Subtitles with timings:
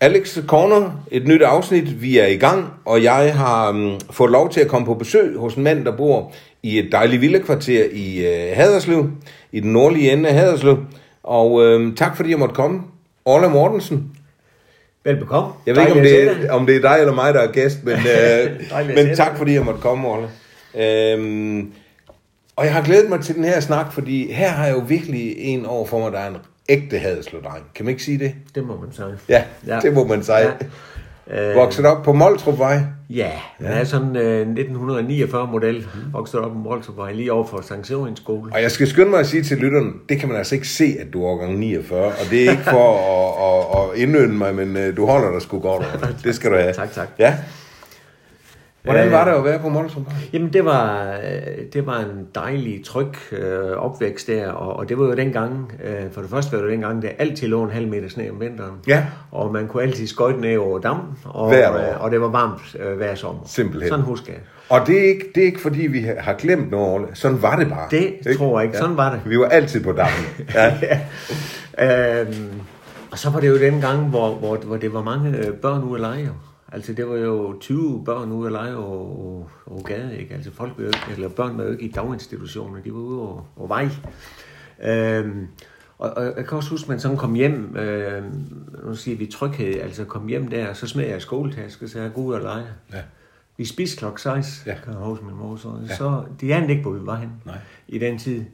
[0.00, 2.02] Alex Corner, et nyt afsnit.
[2.02, 5.36] Vi er i gang, og jeg har um, fået lov til at komme på besøg
[5.36, 6.32] hos en mand, der bor
[6.62, 9.10] i et dejligt villakvarter i uh, Haderslev,
[9.52, 10.78] i den nordlige ende af Haderslev.
[11.22, 12.80] Og uh, tak fordi jeg måtte komme.
[13.24, 14.10] Orla Mortensen.
[15.04, 15.48] Velbekomme.
[15.66, 17.84] Jeg ved ikke, om det, er, om det er dig eller mig, der er gæst,
[17.84, 17.94] men,
[18.80, 20.28] uh, men tak fordi jeg måtte komme, Orla.
[21.16, 21.72] Um,
[22.56, 25.34] og jeg har glædet mig til den her snak, fordi her har jeg jo virkelig
[25.38, 26.36] en over for mig, der er en
[26.68, 27.64] ægte Haderslev-dreng.
[27.74, 28.34] Kan man ikke sige det?
[28.54, 29.06] Det må man sige.
[29.28, 29.80] Ja, ja.
[29.80, 30.36] det må man sige.
[30.38, 30.44] Ja.
[31.30, 31.50] Ja.
[31.50, 32.80] Øh, Vokset op på Moltrupvej.
[33.10, 38.20] ja, han er sådan øh, 1949-model, vokset op på Molsovej, lige over for Sankt Severins
[38.20, 38.52] skole.
[38.52, 40.96] Og jeg skal skynde mig at sige til lytteren, det kan man altså ikke se,
[41.00, 42.04] at du er årgang 49.
[42.06, 45.42] Og det er ikke for at, at, at indønde mig, men øh, du holder dig
[45.42, 46.12] sgu godt over.
[46.24, 46.72] Det skal du have.
[46.72, 47.08] Tak, tak.
[47.18, 47.34] Ja.
[48.84, 50.14] Hvordan Øh, var det at være på Moltrupvej?
[50.32, 54.98] Jamen, det var, øh, det var en dejlig, tryg øh, opvækst der, og, og det
[54.98, 57.88] var jo dengang, øh, for det første var det dengang, der altid lå en halv
[57.88, 58.72] meter sne om vinteren.
[58.86, 59.04] Ja.
[59.32, 61.94] Og man kunne altid skøjte ned over dammen, og, Hvert år.
[61.94, 63.40] øh, og det var varmt øh, hver sommer.
[63.46, 63.88] Simpelthen.
[63.88, 64.40] Sådan husker jeg.
[64.68, 67.06] Og det er, ikke, det er ikke fordi, vi har glemt noget.
[67.14, 67.88] Sådan var det bare.
[67.90, 68.78] Det tror jeg ikke.
[68.78, 69.20] Sådan var det.
[69.30, 70.26] Vi var altid på dammen.
[71.78, 72.20] Ja.
[72.20, 72.50] øhm,
[73.10, 75.82] og så var det jo den gang, hvor, hvor, hvor det var mange øh, børn
[75.82, 76.30] ude at lege.
[76.72, 80.34] Altså det var jo 20 børn ude at lege og, og, og gade, ikke?
[80.34, 83.20] Altså folk var jo ikke, eller børn var jo ikke i daginstitutioner, de var ude
[83.20, 83.88] og, og vej.
[84.84, 85.46] Øhm,
[85.98, 88.22] og, og, jeg kan også huske, at man sådan kom hjem, øh,
[88.86, 92.20] nu siger vi tryghed, altså kom hjem der, så smed jeg skoletaske, så jeg gå
[92.20, 92.66] ud og lege.
[92.92, 93.00] Ja.
[93.56, 94.74] Vi spiste klokken 6, Ja.
[94.84, 95.68] kan jeg huske min mor så.
[95.88, 95.94] Ja.
[95.96, 97.58] Så de anede ikke, hvor vi var hen Nej.
[97.88, 98.44] i den tid.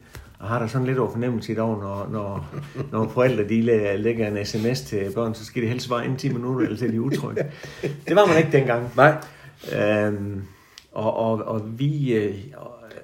[0.44, 2.46] Og har der sådan lidt over fornemmelse i dag, når, når,
[2.92, 6.18] når forældre de læ- lægger en sms til børn, så skal de helst svare inden
[6.18, 7.44] 10 minutter, ellers er de utrygge.
[8.08, 8.92] Det var man ikke dengang.
[8.96, 9.14] Nej.
[9.80, 10.42] Øhm,
[10.92, 12.12] og, og, og vi...
[12.14, 12.34] Øh,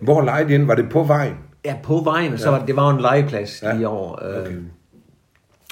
[0.01, 0.67] Hvor legede I ind?
[0.67, 1.35] Var det på vejen?
[1.65, 3.69] ja, på vejen, og så var det, det var en legeplads Ja.
[3.69, 3.75] ja.
[3.75, 4.25] lige over.
[4.25, 4.57] Øhm, Okay.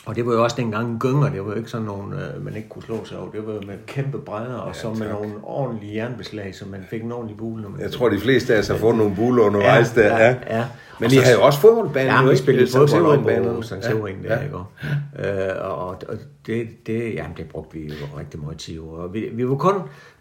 [0.08, 2.56] Og det var jo også dengang gynger, det var jo ikke sådan nogle, øh, man
[2.56, 3.30] ikke kunne slå sig over.
[3.30, 5.08] Det var jo med kæmpe brædder, og så med tak.
[5.10, 7.62] nogle ordentlige jernbeslag, så man fik en ordentlig bule.
[7.62, 10.18] Når man Jeg tror, de fleste af os har fået nogle buler undervejs der.
[10.18, 10.64] ja, ja.
[11.00, 12.06] Men Og I har jo også fodboldbanen.
[12.10, 12.42] Ja, jo vi ikke?
[12.42, 13.54] spillede Sankt fodbold Severin-banen.
[13.56, 14.42] på Sankt Severin der, Ja.
[14.42, 15.48] ikke?
[15.58, 16.16] Øh, og, og
[16.46, 19.06] det, det, jamen, det brugte vi jo rigtig meget tid over.
[19.08, 19.74] Vi, vi var kun,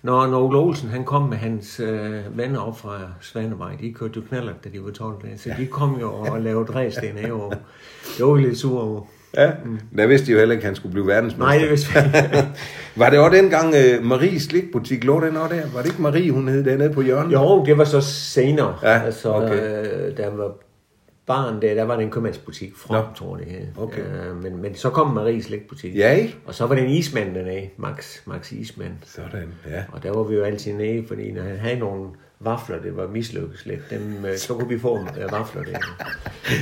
[0.03, 4.13] når, når Ole Olsen han kom med hans øh, venner op fra Svanevej, de kørte
[4.15, 7.31] jo knaller, da de var 12 dage, så de kom jo og lavede ræsten af,
[7.31, 7.53] og
[8.17, 9.01] det var vi lidt sure over.
[9.37, 9.51] Ja,
[9.97, 11.45] der vidste de jo heller ikke, at han skulle blive verdensmester.
[11.45, 12.47] Nej, det vidste vi ikke.
[12.99, 15.61] Var det også dengang uh, Maries slikbutik lå den også der?
[15.73, 17.33] Var det ikke Marie, hun hed dernede på hjørnet?
[17.33, 18.75] Jo, det var så senere.
[18.83, 20.09] Ja, altså, okay.
[20.09, 20.51] øh, der var
[21.27, 23.01] barn der, der var det en købmandsbutik, From, Nå.
[23.15, 23.67] tror jeg det hed.
[23.77, 24.01] Okay.
[24.01, 25.95] Øh, men, men så kom Maries slikbutik.
[25.95, 26.37] Ja, ikke?
[26.45, 28.93] Og så var det en ismand dernede, Max, Max Ismand.
[29.05, 29.83] Sådan, ja.
[29.91, 32.09] Og der var vi jo altid nede, fordi når han havde nogle
[32.39, 35.77] vafler, det var mislykkes lidt, dem, øh, så kunne vi få øh, vafler der.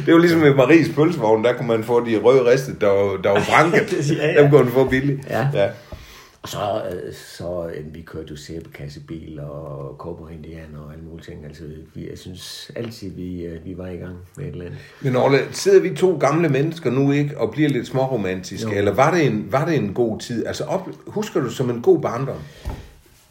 [0.05, 3.17] Det var ligesom med Maries pølsevogn, der kunne man få de røde riste, der, var-
[3.21, 4.11] der var branket.
[4.17, 4.41] Ja, ja.
[4.41, 5.19] Dem kunne man få billigt.
[5.29, 5.47] Ja.
[5.53, 5.69] ja.
[6.41, 11.25] Og så, øh, så øh, vi kørte jo sæbekassebil og kobber indianer og alle mulige
[11.25, 11.45] ting.
[11.45, 14.79] Altså, vi, jeg synes altid, vi, øh, vi var i gang med et eller andet.
[15.01, 18.71] Men Orla, sidder vi to gamle mennesker nu ikke og bliver lidt småromantiske?
[18.71, 18.77] Jo.
[18.77, 20.45] Eller var det, en, var det en god tid?
[20.45, 22.37] Altså, op, husker du som en god barndom?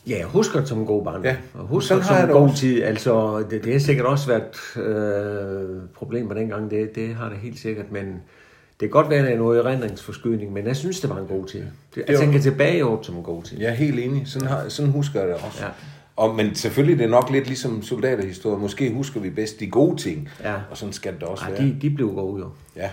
[0.09, 1.25] Ja, jeg husker det som en god barn.
[1.25, 2.57] Ja, Og husker det har som jeg en det god også.
[2.61, 2.83] tid.
[2.83, 6.71] Altså, det, det har sikkert også været øh, problemer dengang.
[6.71, 9.59] Det, det har det helt sikkert, men det kan godt være, at det er noget
[9.67, 11.63] erindringsforskydning, men jeg synes, det var en god tid.
[11.95, 13.59] Det, jeg var- tænker tilbage over det som en god tid.
[13.61, 14.23] Jeg er helt enig.
[14.27, 15.65] Sådan, har, sådan husker jeg det også.
[15.65, 15.69] Ja.
[16.17, 18.59] Og, men selvfølgelig det er nok lidt ligesom soldaterhistorie.
[18.59, 20.29] Måske husker vi bedst de gode ting.
[20.45, 20.55] Ja.
[20.71, 21.61] Og sådan skal det også Ej, være.
[21.63, 22.49] de, de blev gode jo.
[22.77, 22.91] Ja.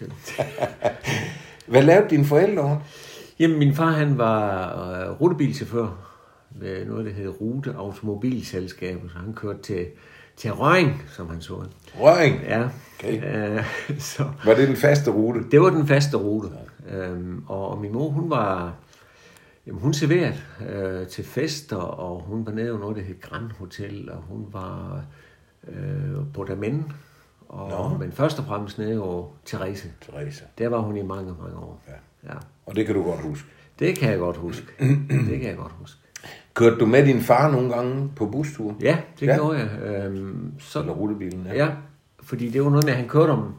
[0.00, 0.12] Det.
[1.66, 2.80] Hvad lavede dine forældre?
[3.38, 6.05] Jamen, min far han var øh, rutebilchauffør
[6.60, 9.86] ved noget, der hed Rute Automobilselskab, så han kørte til,
[10.36, 11.64] til Røring, som han så.
[11.94, 12.42] Røring.
[12.42, 12.68] Ja.
[12.98, 13.56] Okay.
[13.58, 13.64] Øh,
[13.98, 15.40] så, Var det den faste rute?
[15.50, 16.48] Det var den faste rute.
[16.90, 18.74] Øhm, og, og min mor, hun var...
[19.66, 20.36] Jamen, hun serverede
[20.68, 24.46] øh, til fester, og hun var nede i noget, der hed Grand Hotel, og hun
[24.52, 25.04] var
[25.68, 26.92] øh, på Damen.
[27.48, 27.98] Og, Nå.
[27.98, 29.92] men først og fremmest nede over Therese.
[30.00, 30.44] Therese.
[30.58, 31.82] Der var hun i mange, mange år.
[31.88, 32.28] Ja.
[32.32, 32.38] ja.
[32.66, 33.48] Og det kan du godt huske.
[33.78, 34.66] Det kan jeg godt huske.
[35.30, 36.00] det kan jeg godt huske.
[36.56, 38.74] Kørte du med din far nogle gange på bustur?
[38.80, 39.32] Ja, det Ja.
[39.32, 39.36] ja.
[39.38, 39.68] gjorde jeg.
[40.04, 41.46] Øhm, så, Eller rutebilen?
[41.54, 41.68] Ja,
[42.22, 43.54] fordi det var noget med, at han kørte om,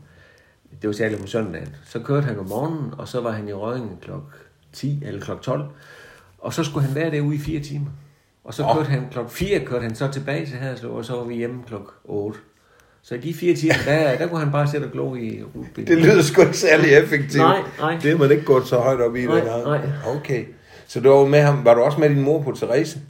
[0.81, 3.53] det var særligt om søndagen, så kørte han om morgenen, og så var han i
[3.53, 4.37] Røgen klok
[4.73, 5.63] 10 eller klok 12,
[6.39, 7.89] og så skulle han være derude i fire timer.
[8.43, 8.73] Og så Nå.
[8.73, 11.63] kørte han klok 4, kørte han så tilbage til Haderslev, og så var vi hjemme
[11.67, 12.39] klok 8.
[13.01, 15.87] Så i de fire timer, der, der kunne han bare sætte og glo i rutebilen.
[15.87, 17.43] Det lyder sgu ikke særlig effektivt.
[17.43, 17.97] Nej, nej.
[18.03, 19.25] Det er man ikke gået så højt op i.
[19.25, 19.79] Nej, nej.
[20.17, 20.45] Okay.
[20.87, 23.01] Så du var, med ham, var du også med din mor på Therese?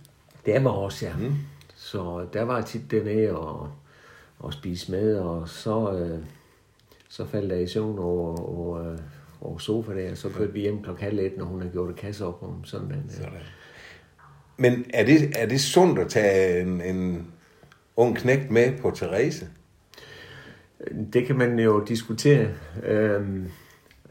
[0.45, 1.13] Det var også, ja.
[1.17, 1.35] Mm.
[1.75, 3.69] Så der var jeg tit dernede og,
[4.39, 6.19] og spise med, og så, øh,
[7.09, 8.97] så faldt jeg i søvn over, over,
[9.41, 11.95] over sofa der, så kørte vi hjem klokken halv et, når hun havde gjort et
[11.95, 13.05] kasse op om søndagen.
[13.07, 13.15] Ja.
[13.15, 13.31] Sådan.
[14.57, 17.27] Men er det, er det sundt at tage en, en
[17.95, 19.47] ung knægt med på Therese?
[21.13, 22.47] Det kan man jo diskutere.
[22.83, 23.49] Øhm,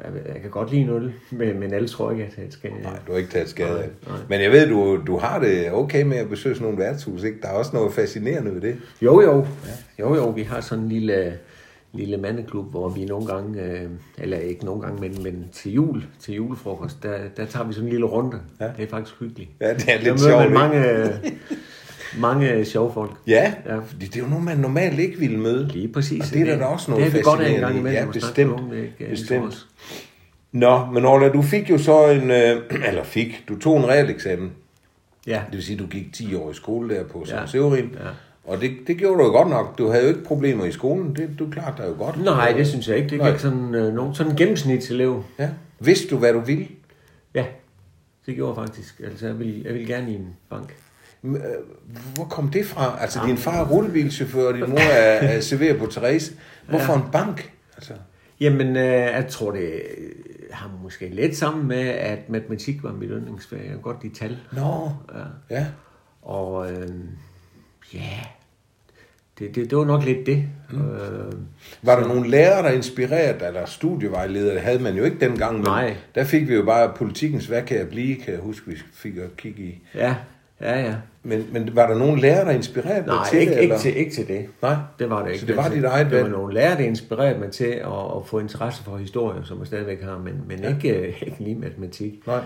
[0.05, 2.71] jeg- kan godt lide nul, men, men alle tror ikke, at jeg skal...
[2.83, 3.89] Nej, du har ikke taget skade af.
[4.29, 7.39] Men jeg ved, du, du har det okay med at besøge sådan nogle værtshus, ikke?
[7.43, 8.77] Der er også noget fascinerende ved det.
[9.03, 9.37] Jo, jo.
[9.37, 10.05] Ja.
[10.05, 10.29] Jo, jo.
[10.31, 11.39] Vi har sådan en lille,
[11.93, 13.83] lille mandeklub, hvor vi nogle gange, øh,
[14.19, 17.87] eller ikke nogle gange, men, men til jul, til julefrokost, der, der tager vi sådan
[17.87, 18.39] en lille runde.
[18.61, 18.67] Ja.
[18.77, 19.51] Det er faktisk hyggeligt.
[19.61, 20.83] Ja, det er Der lidt møder sjovt, man mange,
[22.19, 23.11] mange sjove folk.
[23.27, 23.77] Ja, Ja.
[23.79, 25.69] fordi det er jo nogen, man normalt ikke ville møde.
[25.69, 26.21] Lige præcis.
[26.21, 27.81] Og det er der da også noget det er vi godt af en gang fascinerende
[27.91, 28.07] imellem.
[28.09, 28.51] Ja, bestemt.
[28.51, 29.67] nogen, det ikke, øh, Bestemt.
[30.53, 34.11] Nå, men Orla, du fik jo så en, øh, eller fik, du tog en real
[34.11, 34.53] eksamen.
[35.27, 35.41] Ja.
[35.47, 37.47] Det vil sige, du gik 10 år i skole der på Sankt Ja.
[37.47, 37.85] Severin.
[38.05, 38.09] Ja.
[38.45, 39.79] Og det, det gjorde du jo godt nok.
[39.79, 41.17] Du havde jo ikke problemer i skolen.
[41.17, 42.25] Det, du klarede dig jo godt.
[42.25, 43.09] Nej, det synes jeg ikke.
[43.11, 43.31] Det Nej.
[43.31, 45.25] gik sådan øh, nogen sådan en gennemsnitselev.
[45.39, 45.49] Ja.
[45.81, 46.67] Vidste du, hvad du ville?
[47.35, 47.45] Ja,
[48.27, 49.01] det gjorde jeg faktisk.
[49.05, 50.75] Altså, jeg vil, jeg vil gerne i en bank.
[51.25, 51.35] Øh,
[52.15, 52.99] Hvor kom det fra?
[53.01, 56.33] Altså, din far er rutebilchauffør, og din mor er, er serverer på Therese.
[56.69, 57.53] Hvorfor en bank?
[57.77, 57.93] Altså,
[58.41, 59.83] Jamen, øh, jeg tror, det
[60.51, 63.67] har måske lidt sammen med, at matematik var mit yndlingsfag.
[63.71, 64.39] Jeg godt lide tal.
[64.53, 64.91] nå,
[65.51, 65.57] Ja.
[65.57, 65.67] ja.
[66.23, 66.89] Og øh,
[67.95, 68.19] ja,
[69.39, 70.45] det, det, det var nok lidt det.
[70.73, 70.91] Mm.
[70.91, 71.33] Øh,
[71.83, 74.55] Var der nogle lærere, der inspirerede dig, eller studievejledere?
[74.55, 75.97] Det havde man jo ikke dengang, men Nej.
[76.15, 79.17] der fik vi jo bare politikens, hvad kan jeg blive, kan jeg huske, vi fik
[79.17, 79.83] at kigge i.
[79.95, 80.15] ja,
[80.61, 80.95] ja, ja.
[81.23, 83.61] Men, men var der nogen lærere, der inspirerede dig Nej, til ikke, det?
[83.61, 83.79] ikke, eller?
[83.83, 84.47] til, ikke til det.
[84.63, 85.41] Nej, Det var det ikke.
[85.41, 86.33] Så det var dit eget Det var valg?
[86.33, 90.03] nogle lærere, der inspirerede mig til at, at få interesse for historie, som jeg stadigvæk
[90.03, 90.69] har, men, men ja.
[90.69, 92.27] ikke, øh, ikke lige matematik.
[92.27, 92.41] Nej.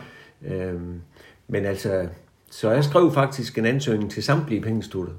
[0.46, 1.00] Øhm,
[1.48, 2.08] men altså,
[2.50, 5.12] så jeg skrev faktisk en ansøgning til samtlige pengestutter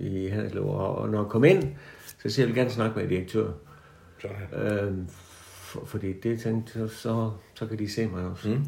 [0.00, 1.62] i Haderslev, og, og når jeg kom ind,
[2.22, 3.46] så siger jeg, jeg vil gerne snakke med direktør.
[4.18, 4.66] Sådan.
[4.66, 5.06] Øhm,
[5.74, 8.48] for, fordi det tænkte så, så, så kan de se mig også.
[8.48, 8.64] Mm.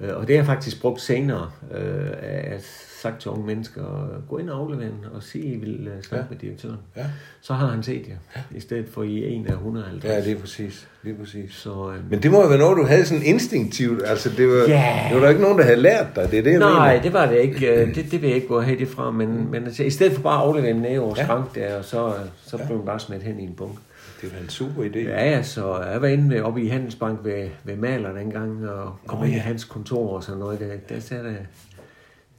[0.00, 2.60] Øh, og det har jeg faktisk brugt senere, øh, at jeg
[3.02, 3.82] sagt til unge mennesker,
[4.28, 6.16] gå ind og aflevere den, og sige, I vil øh, snakke Ja.
[6.16, 6.24] ja.
[6.30, 6.76] med direktøren.
[6.96, 7.04] Ja.
[7.40, 10.04] Så har han set jer, i stedet for I er en af 150.
[10.04, 10.88] Ja, lige præcis.
[11.02, 11.54] Lige præcis.
[11.54, 14.02] Så, øh, Men det må jo være noget, du havde sådan instinktivt.
[14.06, 15.00] Altså, det var, Ja.
[15.08, 16.30] det var der ikke nogen, der havde lært dig.
[16.30, 17.02] Det er det, jeg Nej, mener.
[17.02, 17.86] det var det ikke.
[17.94, 20.22] Det, det vil jeg ikke gå have det fra, men, men altså, i stedet for
[20.22, 21.24] bare at aflevere den ned over Ja.
[21.24, 22.12] skrank der, og så,
[22.46, 23.78] så blev den bare smidt hen i en bunke.
[24.22, 24.98] Det var en super idé.
[24.98, 29.18] Ja, ja, så jeg var inde oppe i Handelsbank ved, ved Maler dengang, og kom
[29.18, 29.42] Nå, ind i ja.
[29.42, 30.60] hans kontor og sådan noget.
[30.60, 31.30] Der, der sad der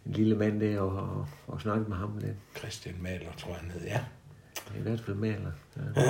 [0.06, 2.34] en lille mand der og, og, og snakkede med ham lidt.
[2.58, 3.88] Christian Maler, tror jeg, han hed.
[3.88, 4.00] Ja.
[4.80, 5.52] I hvert fald Maler.
[5.96, 6.02] Ja.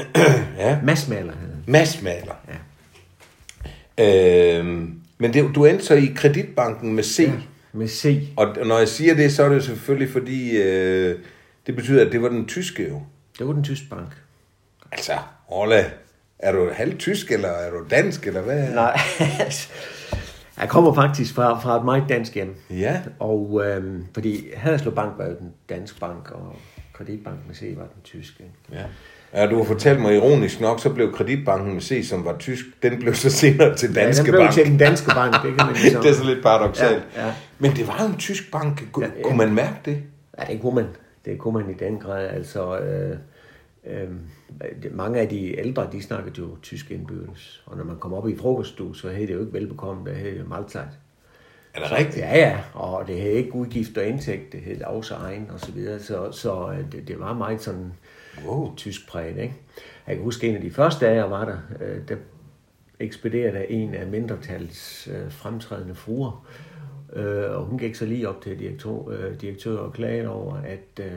[0.69, 0.79] ja.
[0.83, 1.63] Mads Maler hed han.
[1.67, 2.35] Mads Maler.
[3.97, 4.59] Ja.
[4.59, 7.19] Øhm, men det, du endte så i kreditbanken med C.
[7.19, 7.31] Ja.
[7.73, 8.27] Med C.
[8.37, 11.19] Og når jeg siger det, så er det selvfølgelig fordi, øh,
[11.67, 13.01] det betyder, at det var den tyske jo.
[13.39, 14.23] Det var den tyske bank.
[14.91, 15.13] Altså,
[15.53, 15.85] Orla,
[16.39, 18.69] er du halvt tysk, eller er du dansk, eller hvad?
[18.73, 18.99] Nej,
[20.61, 22.55] jeg kommer faktisk fra, fra et meget dansk hjem.
[22.69, 26.55] Ja, Og øhm, fordi Haderslev Bank var jo den danske bank, og
[26.93, 28.43] Kreditbank med C var den tyske.
[28.71, 28.83] ja.
[29.35, 32.65] Ja, du har fortalt mig ironisk nok, så blev kreditbanken med C, som var tysk,
[32.83, 34.53] den blev så senere til Danske ja, den blev Bank.
[34.53, 36.01] til den danske bank, det kan man ligesom.
[36.01, 37.03] det er så lidt paradoxalt.
[37.15, 37.33] Ja, ja.
[37.59, 38.83] Men det var en tysk bank.
[38.91, 39.23] Kunne, Ja, ja.
[39.23, 40.03] kunne man mærke det?
[40.39, 40.85] Ja, det kunne man.
[41.25, 42.27] Det kunne man i den grad.
[42.27, 43.17] Altså, øh,
[43.87, 44.09] øh,
[44.83, 47.63] det- mange af de ældre, de snakkede jo tysk indbyrdes.
[47.65, 50.37] Og når man kom op i frokoststue, så hed det jo ikke velbekomme, der hed
[50.39, 50.87] det Mahlzeit.
[51.73, 52.17] Er det rigtigt?
[52.17, 55.71] Ja, ja, og det hed ikke udgift og indtægt, det hed også egen og så
[55.71, 57.93] videre, så, så øh, det, det var meget sådan
[58.47, 58.75] Wow.
[58.75, 59.53] tysk præget, ikke?
[60.07, 62.15] Jeg kan huske, en af de første dage, jeg var der, øh, der
[62.99, 66.47] ekspederede der en af mindretals øh, fremtrædende fruer,
[67.13, 70.99] øh, og hun gik så lige op til direktør, øh, direktør og klagede over, at,
[71.05, 71.11] øh,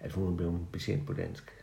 [0.00, 1.61] at hun blev betjent på dansk.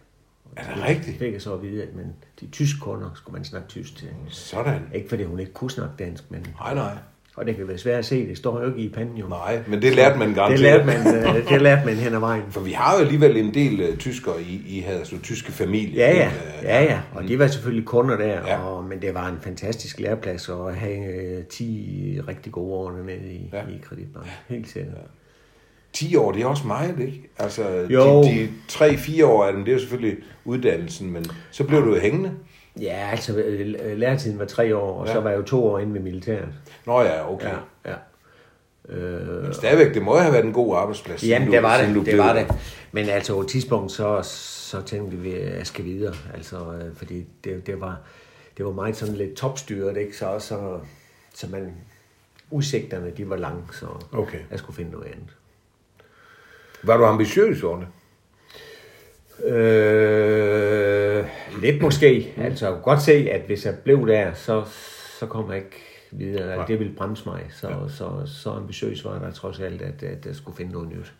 [0.57, 1.17] Er det rigtigt?
[1.19, 2.05] fik jeg så at vide, at men
[2.41, 4.07] de tyske kunder skulle man snakke tysk til.
[4.29, 4.81] Sådan.
[4.93, 6.45] Ikke fordi hun ikke kunne snakke dansk, men...
[6.59, 6.91] Nej, nej.
[7.35, 9.27] Og det kan være svært at se, det står jo ikke i panden jo.
[9.27, 10.61] Nej, men det lærte man det garanteret.
[10.61, 12.43] lærte man, øh, det lærte man hen ad vejen.
[12.49, 16.05] For vi har jo alligevel en del uh, tyskere i, i Haderslev, tyske familier.
[16.07, 17.01] Ja, ja, Øh, ja, ja.
[17.13, 18.47] Og de var selvfølgelig kunder der, Ja.
[18.47, 18.59] ja.
[18.59, 21.05] og, men det var en fantastisk læreplads at have
[21.37, 23.57] øh, 10 rigtig gode år dernede i, Ja.
[23.57, 23.63] ja.
[23.75, 24.27] i Kreditbank.
[24.47, 24.93] Helt sikkert.
[25.93, 27.29] 10 år, det er også meget, ikke?
[27.37, 28.23] Altså, Jo.
[28.23, 31.93] de, de 3-4 år af dem, det er jo selvfølgelig uddannelsen, men så blev du
[31.95, 32.31] jo hængende.
[32.81, 33.43] Ja, altså
[33.95, 35.13] læretiden var tre år, og Ja.
[35.13, 36.47] så var jeg jo to år inde ved militæret.
[36.85, 37.47] Nå ja, okay.
[37.85, 37.95] Ja, ja.
[38.95, 41.23] Øh, Men stadigvæk, det må have været en god arbejdsplads.
[41.23, 42.47] Jamen, du- det var det, det var det.
[42.91, 46.13] Men altså, på et tidspunkt, så, så tænkte vi, at jeg skal videre.
[46.33, 47.97] Altså, øh, fordi det, det, var,
[48.57, 50.17] det var meget sådan lidt topstyret, ikke?
[50.17, 50.79] Så, så,
[51.33, 51.73] så man,
[52.51, 54.39] udsigterne, de var lange, så Okay.
[54.51, 55.35] jeg skulle finde noget andet.
[56.83, 57.87] Var du ambitiøs, Orne?
[59.45, 61.25] Øh,
[61.61, 62.33] lidt måske.
[62.37, 64.63] Altså, jeg kunne godt se, at hvis jeg blev der, så,
[65.19, 67.41] så kom jeg ikke videre, at det ville bremse mig.
[67.49, 67.75] Så, ja.
[67.87, 71.13] så, så ambitiøs var der trods alt, at, at jeg skulle finde noget nyt.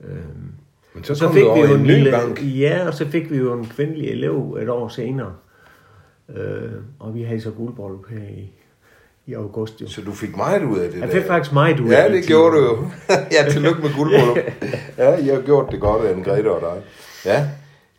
[0.00, 0.52] Øhm,
[0.94, 2.42] Men så, så fik vi jo en, en ny bank.
[2.42, 5.34] Ja, og så fik vi jo en kvindelig elev et år senere.
[6.28, 8.52] Øh, og vi havde så guldbryllup her i,
[9.26, 9.80] i august.
[9.80, 9.88] Jo.
[9.88, 12.16] Så du fik meget ud af det Jeg fik faktisk meget ud ja, af det.
[12.16, 12.90] Ja, det gjorde du jo.
[13.36, 14.38] ja, tillykke med guldbryllup.
[14.98, 16.82] ja, jeg har gjort det godt af Grete og dig.
[17.24, 17.46] Ja,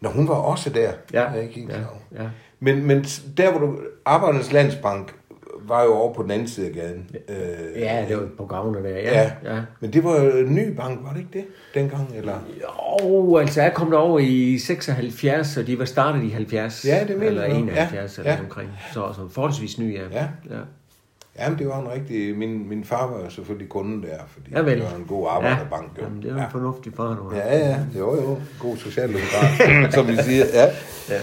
[0.01, 0.92] Nå, hun var også der.
[1.13, 2.30] Ja, jeg ikke ja, ja.
[2.60, 3.03] Men, men
[3.38, 3.80] der, hvor du...
[4.06, 5.13] Arbejdernes Landsbank
[5.68, 7.10] var jo over på den anden side af gaden.
[7.30, 9.22] Øh, ja, det var på gavner der, ja.
[9.22, 9.56] ja.
[9.56, 9.62] ja.
[9.80, 12.15] Men det var en ny bank, var det ikke det, dengang?
[12.15, 12.39] Eller?
[13.01, 16.86] Jo, altså jeg kom derover i 76, og de var startet i 70.
[16.86, 18.22] Ja, det mener Eller 71 ja.
[18.22, 18.39] eller ja.
[18.39, 18.70] omkring.
[18.94, 20.03] Så, så forholdsvis ny, ja.
[20.12, 20.27] ja.
[20.50, 20.60] ja.
[21.40, 22.38] Jamen, det var en rigtig...
[22.38, 24.78] Min, min far var jo selvfølgelig kunden der, fordi ja, vel.
[24.78, 25.92] det var en god arbejderbank.
[25.98, 26.04] Ja.
[26.04, 26.48] Jamen, det var en ja.
[26.48, 28.38] fornuftig far, du Ja, ja, jo, jo.
[28.60, 30.46] God socialdemokrat, som vi siger.
[30.54, 30.66] Ja.
[31.10, 31.20] ja.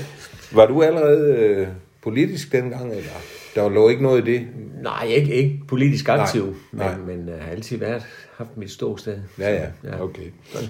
[0.52, 1.68] Var du allerede øh,
[2.02, 3.10] politisk dengang, eller?
[3.54, 4.46] Der lå ikke noget i det?
[4.82, 7.16] Nej, ikke, ikke politisk aktiv, nej, men, nej.
[7.16, 9.18] men uh, har altid været, haft mit ståsted.
[9.38, 10.02] Ja, ja, ja.
[10.02, 10.22] okay.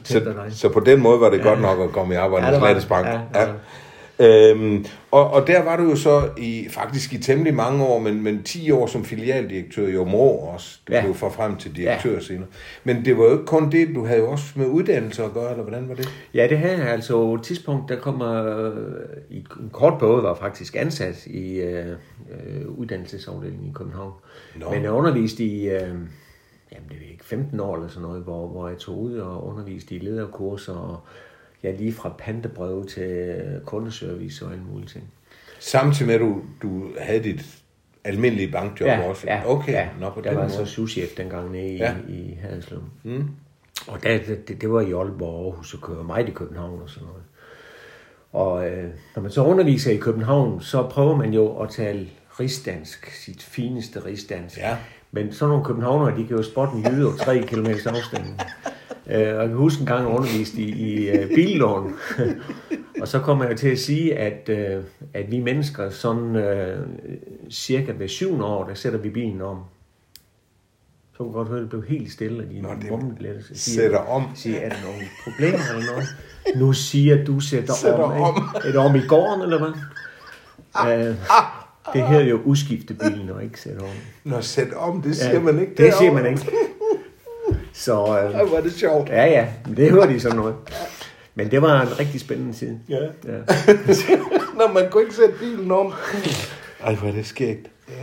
[0.04, 1.42] Så, så på den måde var det ja.
[1.42, 3.06] godt nok at komme i arbejde ja, med Slatesbank.
[3.06, 3.40] Ja, ja.
[3.40, 3.52] ja.
[4.20, 8.22] Øhm, og, og der var du jo så i faktisk i temmelig mange år, men,
[8.22, 10.80] men 10 år som filialdirektør i Områ også.
[10.88, 11.02] Du ja.
[11.02, 12.20] blev for frem til direktør ja.
[12.20, 12.46] senere.
[12.84, 15.50] Men det var jo ikke kun det, du havde jo også med uddannelse at gøre,
[15.50, 16.08] eller hvordan var det?
[16.34, 17.12] Ja, det havde jeg altså.
[17.12, 18.70] På et tidspunkt, der kommer
[19.30, 24.12] i en kort periode, var faktisk ansat i øh, øh, uddannelsesafdelingen i København.
[24.56, 24.70] Nå.
[24.70, 25.68] Men jeg underviste i...
[25.68, 25.88] Øh,
[26.72, 29.46] jamen det er ikke 15 år eller sådan noget, hvor, hvor jeg tog ud og
[29.46, 31.00] underviste i lederkurser og
[31.62, 35.04] ja, lige fra pantebreve til kundeservice og alle mulige ting.
[35.58, 37.60] Samtidig med, at du, du havde dit
[38.04, 39.26] almindelige bankjob ja, også?
[39.26, 39.72] Ja, okay.
[39.72, 39.88] ja.
[40.00, 40.52] Nå, på der var måde.
[40.52, 41.94] så souschef dengang nede ja.
[42.08, 42.82] i, i Haderslev.
[43.02, 43.28] Mm.
[43.88, 47.08] Og der, det, det var i Aalborg, Aarhus og kører meget i København og sådan
[47.08, 47.22] noget.
[48.32, 52.08] Og øh, når man så underviser i København, så prøver man jo at tale
[52.40, 54.58] rigsdansk, sit fineste rigsdansk.
[54.58, 54.76] Ja.
[55.12, 58.24] Men sådan nogle københavnere, de kan jo spotte en jyde over tre kilometers afstand.
[59.12, 61.94] Øh, og jeg kan huske en gang, jeg underviste i, i uh, billån.
[63.00, 66.86] og så kommer jeg til at sige, at, uh, at vi mennesker sådan uh,
[67.50, 69.58] cirka ved syvende år, der sætter vi bilen om.
[71.12, 73.44] Så kunne godt høre, at det blev helt stille, og de mumlet lidt.
[73.44, 74.24] Så siger, sætter om.
[74.34, 76.08] Siger, er der nogle problemer eller noget?
[76.56, 78.22] Nu siger du sætter, sætter om.
[78.22, 78.48] om.
[78.54, 79.72] Er det om i gården, eller hvad?
[80.74, 81.44] Ah, uh, ah,
[81.94, 83.88] det hedder jo udskifte bilen, og ikke sætte om.
[84.24, 85.70] Nå, sæt om, det siger ja, man ikke.
[85.70, 85.98] Det derovre.
[85.98, 86.52] siger man ikke.
[87.80, 89.08] Så, øh, ja, var det sjovt.
[89.08, 89.46] Ja, ja,
[89.76, 90.54] det hørte de sådan noget.
[91.34, 92.76] Men det var en rigtig spændende tid.
[92.88, 92.96] Ja.
[92.96, 93.38] ja.
[94.58, 95.92] Når man kunne ikke sætte bilen om.
[96.84, 97.70] Ej, hvor er det skægt.
[97.88, 97.94] Ja.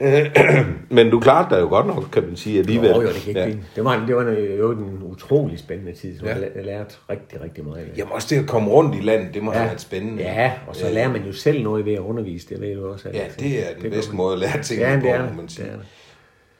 [0.96, 2.90] Men du klarede dig jo godt nok, kan man sige, alligevel.
[2.90, 3.46] Jo, jo, det gik ja.
[3.46, 3.60] fint.
[3.76, 4.22] Det var, det var
[4.58, 6.34] jo en utrolig spændende tid, som ja.
[6.34, 7.84] jeg lærte rigtig, rigtig meget af.
[7.96, 9.58] Jamen også det at komme rundt i landet, det må ja.
[9.58, 10.22] have været spændende.
[10.22, 13.08] Ja, og så lærer man jo selv noget ved at undervise, det ved du også.
[13.14, 14.16] Ja, det er den det bedste man...
[14.16, 15.64] måde at lære ting ja, på, må man sige.
[15.64, 15.86] Det er det.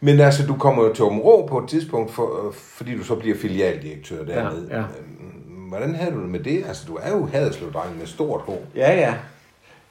[0.00, 3.14] Men altså, du kommer jo til Områ på et tidspunkt, for, øh, fordi du så
[3.14, 4.66] bliver filialdirektør dernede.
[4.70, 4.82] Ja, ja.
[4.82, 6.64] Øhm, hvordan havde du det med det?
[6.66, 8.62] Altså, du er jo hadesløvdreng med stort hår.
[8.74, 9.14] Ja, ja.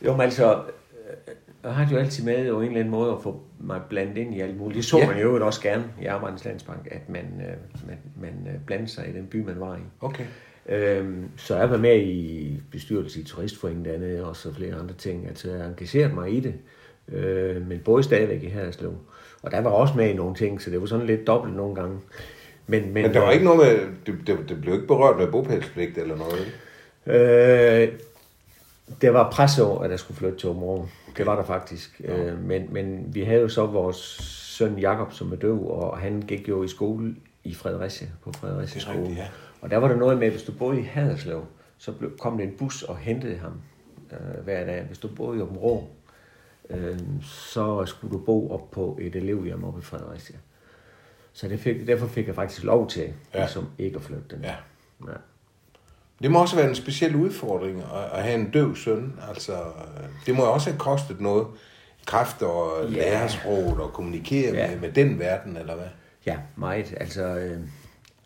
[0.05, 1.33] Jo, men altså, øh,
[1.63, 4.35] jeg har jo altid med jo en eller anden måde at få mig blandet ind
[4.35, 4.75] i alt muligt.
[4.75, 5.07] Det så ja.
[5.07, 9.11] man jo også gerne i Arbejdernes Landsbank, at man, øh, man, man blandede sig i
[9.11, 9.79] den by, man var i.
[10.01, 10.25] Okay.
[10.69, 15.27] Øhm, så jeg var med i bestyrelsen i Turistforeningen dernede, og så flere andre ting.
[15.27, 16.53] Altså, jeg engagerede mig i det,
[17.07, 18.93] øh, men både stadigvæk i Haderslev.
[19.41, 21.75] Og der var også med i nogle ting, så det var sådan lidt dobbelt nogle
[21.75, 21.99] gange.
[22.67, 25.27] Men, men, men der var ikke noget med, det, det, det blev ikke berørt med
[25.27, 26.53] bopælspligt eller noget?
[27.05, 27.93] Øh,
[29.01, 30.89] det var pres over, at jeg skulle flytte til området.
[31.17, 32.01] Det var der faktisk.
[32.03, 32.17] Ja.
[32.17, 33.97] Øh, men, men vi havde jo så vores
[34.57, 38.81] søn Jakob, som er døv, og han gik jo i skole i Fredericia, på Fredericia
[38.81, 38.99] skole.
[38.99, 39.27] Rigtigt, ja.
[39.61, 41.45] Og der var der noget med, at hvis du boede i Haderslev,
[41.77, 43.51] så kom det en bus og hentede ham
[44.11, 44.83] øh, hver dag.
[44.83, 45.87] Hvis du boede i Områ,
[46.69, 50.37] øh, så skulle du bo op på et elevhjem oppe i Fredericia.
[51.33, 53.39] Så det fik, derfor fik jeg faktisk lov til ja.
[53.39, 54.43] ligesom ikke at flytte den.
[54.43, 54.55] Ja.
[55.07, 55.13] ja.
[56.21, 59.13] Det må også være en speciel udfordring at, at have en døv søn.
[59.29, 59.63] Altså,
[60.25, 61.47] det må også have kostet noget.
[62.05, 62.97] Kræft og ja.
[62.97, 64.69] læresproget og kommunikere ja.
[64.69, 65.87] med, med den verden, eller hvad?
[66.25, 66.93] Ja, meget.
[66.99, 67.59] Altså, øh,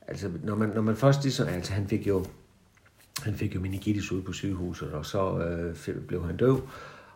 [0.07, 2.25] altså når, man, når man først ligesom, altså han fik jo
[3.23, 6.61] han fik jo meningitis ude på sygehuset, og så øh, blev han døv.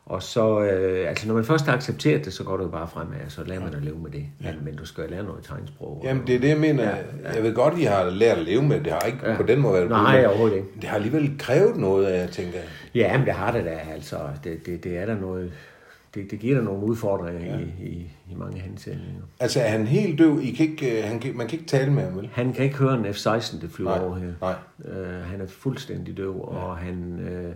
[0.06, 2.88] Og så, øh, altså når man først har accepteret det, så går det jo bare
[2.88, 4.26] fremad, så lærer man at leve med det.
[4.44, 4.52] Ja.
[4.52, 6.02] Men, men du skal jo lære noget tegnsprog.
[6.04, 6.84] Jamen det er det, jeg mener.
[6.84, 7.34] Ja, ja.
[7.34, 8.86] Jeg ved godt, I har lært at leve med det.
[8.86, 9.38] Det har ikke ja.
[9.38, 10.68] på den måde været Nej, overhovedet ikke.
[10.76, 12.60] Det har alligevel krævet noget jeg tænker.
[12.96, 13.80] Ja, men det har det da.
[13.94, 15.52] Altså, det, det, det er der noget...
[16.16, 17.60] Det, det giver der nogle udfordringer ja.
[17.60, 19.04] i, i, i mange henseender.
[19.40, 20.40] Altså er han helt døv?
[20.42, 22.30] I kan ikke, øh, han kan, man kan ikke tale med ham, vel?
[22.34, 24.32] Han kan ikke høre en F-16, det flyver nej, over her.
[24.42, 24.54] Nej.
[24.80, 26.58] Uh, han er fuldstændig døv, ja.
[26.58, 27.20] og han...
[27.20, 27.54] Uh,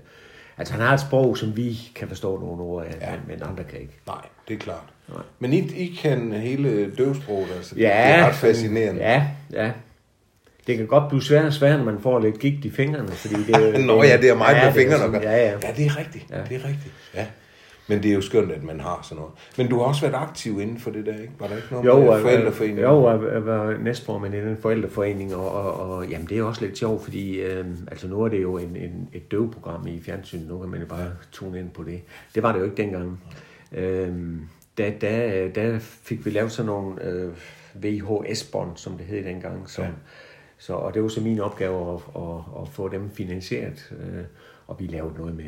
[0.60, 3.12] Altså han har et sprog, som vi kan forstå nogle ord af, ja.
[3.28, 3.94] men, andre kan ikke.
[4.08, 4.84] Nej, det er klart.
[5.10, 5.22] Nej.
[5.40, 7.76] Men I, I kan hele døvsproget, altså.
[7.78, 9.02] Ja, det er ret fascinerende.
[9.02, 9.72] Ja, ja.
[10.68, 13.36] Det kan godt blive sværere og sværere, når man får lidt gigt i fingrene, fordi
[13.44, 15.04] det Nå ja, det er meget ja, med det fingrene.
[15.04, 15.22] at gøre.
[15.22, 15.52] Ja, ja.
[15.64, 16.26] ja, det er rigtigt.
[16.30, 16.36] Ja.
[16.50, 16.94] Det er rigtigt.
[17.16, 17.26] Ja.
[17.90, 19.34] Men det er jo skønt, at man har sådan noget.
[19.58, 21.34] Men du har også været aktiv inden for det der, ikke?
[21.40, 22.84] Var der ikke noget Jo, med forældreforeningen?
[22.84, 26.66] Jo, og jeg var næstformand i den forældreforening, og, og, og jamen, det er også
[26.66, 30.48] lidt sjovt, fordi øh, altså, nu er det jo en, en, et døveprogram i fjernsynet,
[30.48, 32.02] nu kan man jo bare tune ind på det.
[32.36, 33.24] Det var det jo ikke dengang.
[33.72, 34.14] Øh,
[34.78, 37.32] da, da, da fik vi lavet sådan nogle øh,
[37.74, 39.90] VHS-bånd, som det hed dengang, som, ja.
[40.58, 44.24] så, og det var så min opgave at, at, at få dem finansieret, øh,
[44.68, 45.46] og vi lavede noget med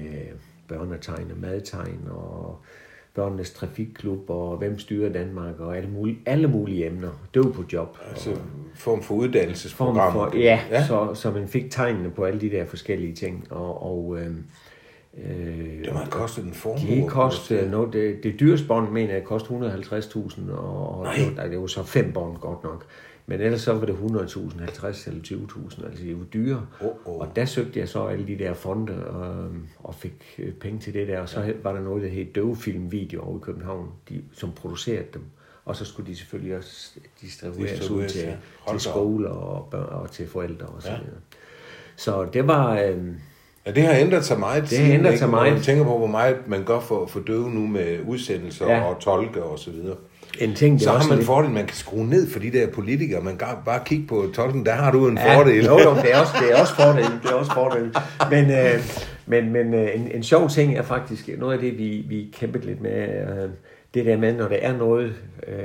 [0.72, 2.60] børnetegn og madtegn og
[3.14, 7.10] børnenes trafikklub og hvem styrer Danmark og alle mulige, alle mulige emner.
[7.34, 7.98] Det var på job.
[8.10, 8.38] Altså, Og
[8.76, 10.14] form for form uddannelsesprogram.
[10.14, 10.88] for, ja, ja.
[10.88, 13.48] Så, så man fik tegnene på alle de der forskellige ting.
[13.50, 14.28] Og, og øh,
[15.18, 16.96] øh, Det må have kostet en formue.
[16.96, 21.48] det kostede, no, det, det dyreste bånd, mener jeg, kostede 150.000, og, og det, var,
[21.48, 22.86] det var så fem bånd godt nok.
[23.32, 26.66] Men ellers så var det 100.000, 50 eller 20.000, altså det var dyre.
[26.82, 27.20] Åh, åh.
[27.20, 29.46] Og der søgte jeg så alle de der fonde og,
[29.80, 31.20] og fik øh, penge til det der.
[31.20, 35.06] Og så var der noget, der hed Døvefilm Video over i København, de, som producerede
[35.14, 35.22] dem.
[35.66, 38.72] Og så skulle de selvfølgelig også distribueres ud til, ja.
[38.72, 40.98] Til skoler og, børn, og til forældre og så Ja.
[40.98, 41.20] videre.
[41.96, 42.80] Så det var...
[42.80, 42.98] Øh,
[43.66, 44.70] Ja, det har ændret sig meget.
[44.70, 45.26] Det har ændret sig ikke?
[45.26, 45.54] Når meget.
[45.54, 48.82] Man tænker på, hvor meget man gør for, for døve nu med udsendelser Ja.
[48.84, 49.96] og tolke og så videre.
[50.40, 52.40] En ting, det Så er har også man lidt- fordel, man kan skrue ned for
[52.40, 53.22] de der politikere.
[53.22, 55.66] Man kan bare kigge på tolken, der har du en Ja, fordel.
[55.66, 57.04] Jo, jo, det er også, det er også fordel.
[57.24, 57.96] Det er også fordel.
[58.30, 58.80] Men, øh,
[59.26, 62.66] men, men øh, en, en sjov ting er faktisk noget af det, vi, vi kæmpet
[62.66, 62.92] lidt med.
[63.02, 63.50] Øh,
[63.94, 65.14] det der med, når der er noget,
[65.48, 65.64] øh,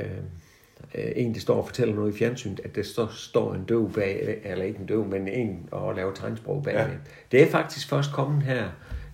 [0.94, 3.92] øh, en, der står og fortæller noget i fjernsynet, at der står, står en døv
[3.92, 6.75] bag, eller ikke en døv, men en og laver tegnsprog bag.
[6.75, 6.85] Ja.
[7.32, 8.62] Det er faktisk først kommet her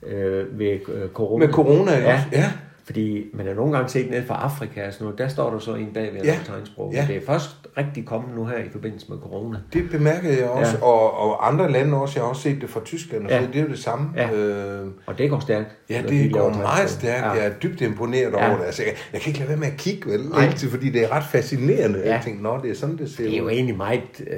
[0.07, 1.47] øh, ved øh, corona.
[1.47, 2.15] Med corona, ja.
[2.15, 2.27] også?
[2.33, 2.53] Ja.
[2.93, 5.59] Fordi man har nogle gange set ned fra Afrika og sådan noget, der står der
[5.59, 6.39] så en bag ved Ja.
[6.45, 6.93] tegnsprog.
[6.95, 7.05] Ja.
[7.09, 9.59] Det er først rigtig kommet nu her i forbindelse med corona.
[9.73, 10.85] Det bemærkede jeg også, ja.
[10.85, 12.13] Og, og andre lande også.
[12.17, 13.41] Jeg har også set det fra Tyskland, og Ja.
[13.53, 14.09] det er jo det samme.
[14.17, 14.33] Ja.
[14.33, 15.69] Øh, Og det går stærkt.
[15.91, 17.25] ja, de det laver går meget stærkt.
[17.25, 17.31] Ja.
[17.31, 18.49] Jeg er dybt imponeret Ja.
[18.49, 18.65] over det.
[18.67, 20.21] Altså, jeg, jeg kan ikke lade være med at kigge, vel?
[20.21, 20.45] Nej.
[20.45, 21.99] Altid, fordi det er ret fascinerende.
[22.05, 22.13] Ja.
[22.15, 23.51] Jeg tænkte, nå, det er sådan, det ser Det er jo ud.
[23.51, 24.37] egentlig meget, øh,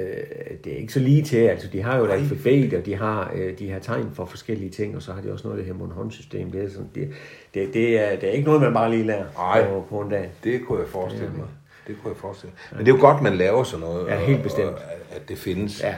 [0.63, 3.31] det er ikke så lige til, altså de har jo et alfabet, og de har,
[3.35, 5.73] øh, de har tegn for forskellige ting, og så har de også noget af det
[5.73, 7.09] her mundhåndsystem, det er, sådan, det,
[7.55, 9.67] det, det, er, det er ikke noget, man bare lige lærer Nej.
[9.69, 10.31] på, på en dag.
[10.43, 11.45] Det kunne jeg forestille mig.
[11.87, 12.77] Det kunne jeg forestille mig.
[12.77, 14.07] Men det er jo godt, man laver sådan noget.
[14.07, 14.67] Ja, og- helt bestemt.
[14.67, 14.79] Og,
[15.11, 15.83] at det findes.
[15.83, 15.95] Ja.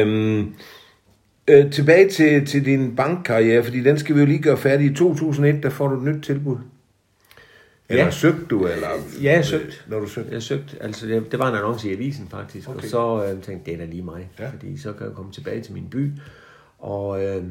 [0.00, 0.54] Øhm,
[1.48, 4.90] øh, tilbage til, til din bankkarriere, fordi den skal vi jo lige gøre færdig.
[4.90, 6.56] I 2001, der får du et nyt tilbud.
[7.88, 8.10] Eller Ja.
[8.10, 8.66] søgte du?
[8.66, 8.88] Eller,
[9.22, 9.72] Ja, jeg søgte.
[9.86, 10.32] Når du søgte?
[10.32, 12.78] Jeg søgte, altså det, det var en annonce i avisen faktisk, okay.
[12.78, 14.48] Og så øh, tænkte jeg, det er da lige mig, ja.
[14.50, 16.10] fordi så kan jeg komme tilbage til min by,
[16.78, 17.42] og, øh,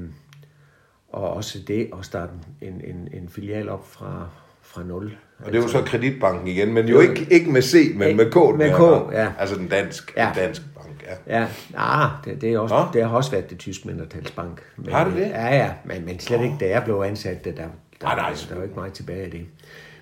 [1.13, 4.27] og også det at starte en, en, en filial op fra,
[4.61, 5.17] fra nul.
[5.39, 8.17] Og det er jo så kreditbanken igen, men jo ikke, ikke med C, men Ikke-
[8.23, 8.57] med K.
[8.57, 8.71] med.
[9.09, 9.31] K, ja.
[9.39, 10.31] Altså den dansk, Ja.
[10.35, 11.39] den dansk bank, ja.
[11.39, 12.81] Ja, ah, det, det, er også, Nå.
[12.93, 14.61] det har også været det tyske mindretalsbank.
[14.77, 15.21] Men, Har det det?
[15.29, 17.61] Ja, ja, men, men slet ikke, da jeg blev ansat, der, der,
[18.01, 19.45] der, Nej, nej, der var ikke meget tilbage af det.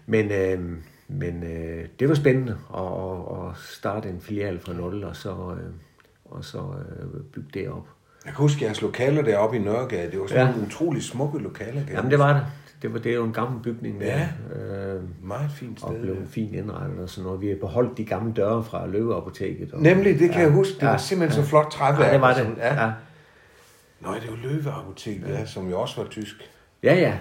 [0.06, 0.60] Men, øh,
[1.08, 5.30] men øh, det var spændende at, at, at starte en filial fra nul, og så,
[5.30, 5.70] øh,
[6.26, 7.88] og så øh, bygge det op.
[8.26, 10.12] Jeg kan huske jeres lokaler deroppe i Nørregade.
[10.12, 10.52] Det var sådan Ja.
[10.52, 11.82] nogle utrolig smukke lokaler.
[11.92, 12.46] Jamen, det var det.
[12.82, 14.06] Det var det er jo en gammel bygning der.
[14.06, 14.28] Ja.
[14.62, 16.02] Øh, Meget fint og sted.
[16.02, 17.42] blev fint indrettet og sådan noget.
[17.42, 19.72] Vi har beholdt de gamle døre fra Løveapoteket.
[19.74, 20.74] Og, Nemlig, det kan jeg huske.
[20.80, 22.08] Det var simpelthen så flot træværk.
[22.08, 22.44] Ja, det var og det.
[22.46, 22.84] sådan, Ja.
[22.86, 22.92] Ja.
[24.00, 25.46] Nå, det var Løveapotek, ja.
[25.46, 26.36] som jo også var tysk.
[26.84, 27.14] ja, ja.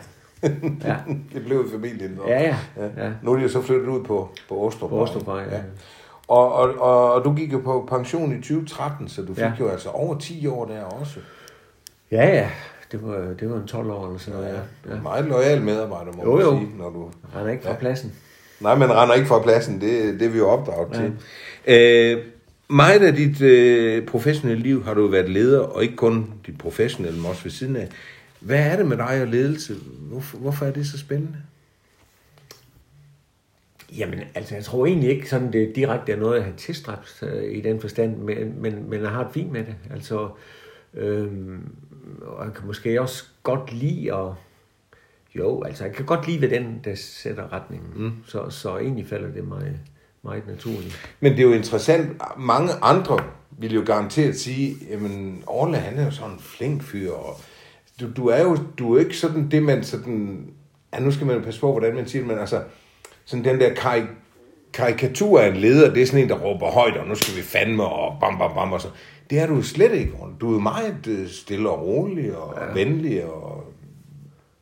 [0.85, 0.97] ja.
[1.33, 2.17] Det blev familien.
[2.17, 2.29] så.
[2.29, 2.57] Ja, ja.
[2.77, 3.05] ja.
[3.05, 3.13] ja.
[3.23, 4.91] Nu er de jo så flyttet ud på, på Åstrup.
[4.91, 5.61] På Åstrupvej, ja.
[6.31, 9.53] Og, og, og, og, du gik jo på pension i 2013, så du fik Ja.
[9.61, 11.21] jo altså over 10 år der også.
[12.13, 12.51] Ja, ja.
[12.93, 14.55] Det var, det var en 12 år eller sådan noget,
[14.89, 14.95] ja.
[14.95, 15.01] ja.
[15.03, 16.59] Meget lojal medarbejder, må Jo, man jo.
[16.59, 16.69] sige.
[16.79, 17.11] Når du...
[17.33, 17.77] Han er ikke fra Ja.
[17.77, 18.13] pladsen.
[18.61, 19.81] Nej, man render ikke fra pladsen.
[19.81, 21.11] Det, det er vi jo opdraget Ja.
[21.67, 22.13] til.
[22.17, 22.25] Øh,
[22.69, 27.19] meget af dit øh, professionelle liv har du været leder, og ikke kun dit professionelle,
[27.21, 27.89] men også ved siden af.
[28.41, 29.75] Hvad er det med dig og ledelse?
[30.11, 31.37] Hvorfor, hvorfor er det så spændende?
[33.99, 37.53] Jamen, altså, jeg tror egentlig ikke sådan, det direkte er noget, jeg har tilstræbt øh,
[37.53, 39.75] i den forstand, men, men, men jeg har det fint med det.
[39.91, 40.29] Altså,
[40.95, 41.69] øhm,
[42.23, 44.33] og jeg kan måske også godt lide at...
[45.35, 47.91] Jo, altså, jeg kan godt lide ved den, der sætter retningen.
[47.97, 48.13] Mm.
[48.27, 49.79] Så, så egentlig falder det mig
[50.23, 51.15] meget naturligt.
[51.21, 52.23] Men det er jo interessant.
[52.39, 53.19] Mange andre
[53.51, 57.41] vil jo garanteret sige, jamen Orla, han er jo sådan en flink fyr, og
[58.01, 60.47] du, du er jo du er ikke sådan det, man sådan...
[60.95, 62.63] Ja, nu skal man jo passe på, hvordan man siger det, men altså,
[63.31, 64.07] sådan den der kar
[64.73, 67.43] karikatur af en leder, det er sådan en, der råber højt, og nu skal vi
[67.43, 68.89] fandme, og bam, bam, bam, og så.
[69.31, 70.13] Det er du slet ikke.
[70.41, 72.85] Du er meget øh, stille og rolig, og ja.
[72.85, 73.65] venlig, og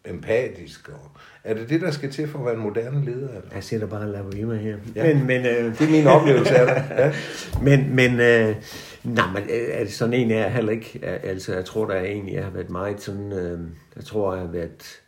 [0.04, 0.88] empatisk.
[0.88, 1.10] Og
[1.44, 3.28] er det det, der skal til for at være en moderne leder?
[3.28, 3.40] Eller?
[3.54, 4.76] Jeg sætter bare en lavine her.
[4.96, 5.14] Ja.
[5.14, 6.96] Men, men, øh, Det er min oplevelse af det.
[6.98, 7.12] Ja.
[7.68, 8.56] men, men øh,
[9.04, 12.04] nej, men øh, er det sådan en, jeg heller ikke, altså jeg tror, der er
[12.04, 13.60] egentlig, jeg har været meget sådan, øh,
[13.96, 15.00] jeg tror, jeg har været,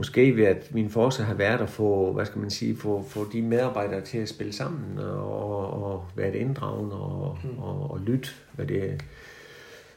[0.00, 3.26] måske ved at min force har været at få, hvad skal man sige, få, få
[3.32, 7.58] de medarbejdere til at spille sammen, og, og være inddragende, og, mm.
[7.58, 9.02] og, og lytte, hvad det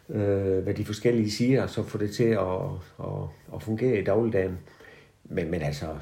[0.09, 2.63] øh, hvad de forskellige siger, og så få det til at,
[2.99, 4.57] at, at fungere i dagligdagen.
[5.23, 5.97] Men, men altså,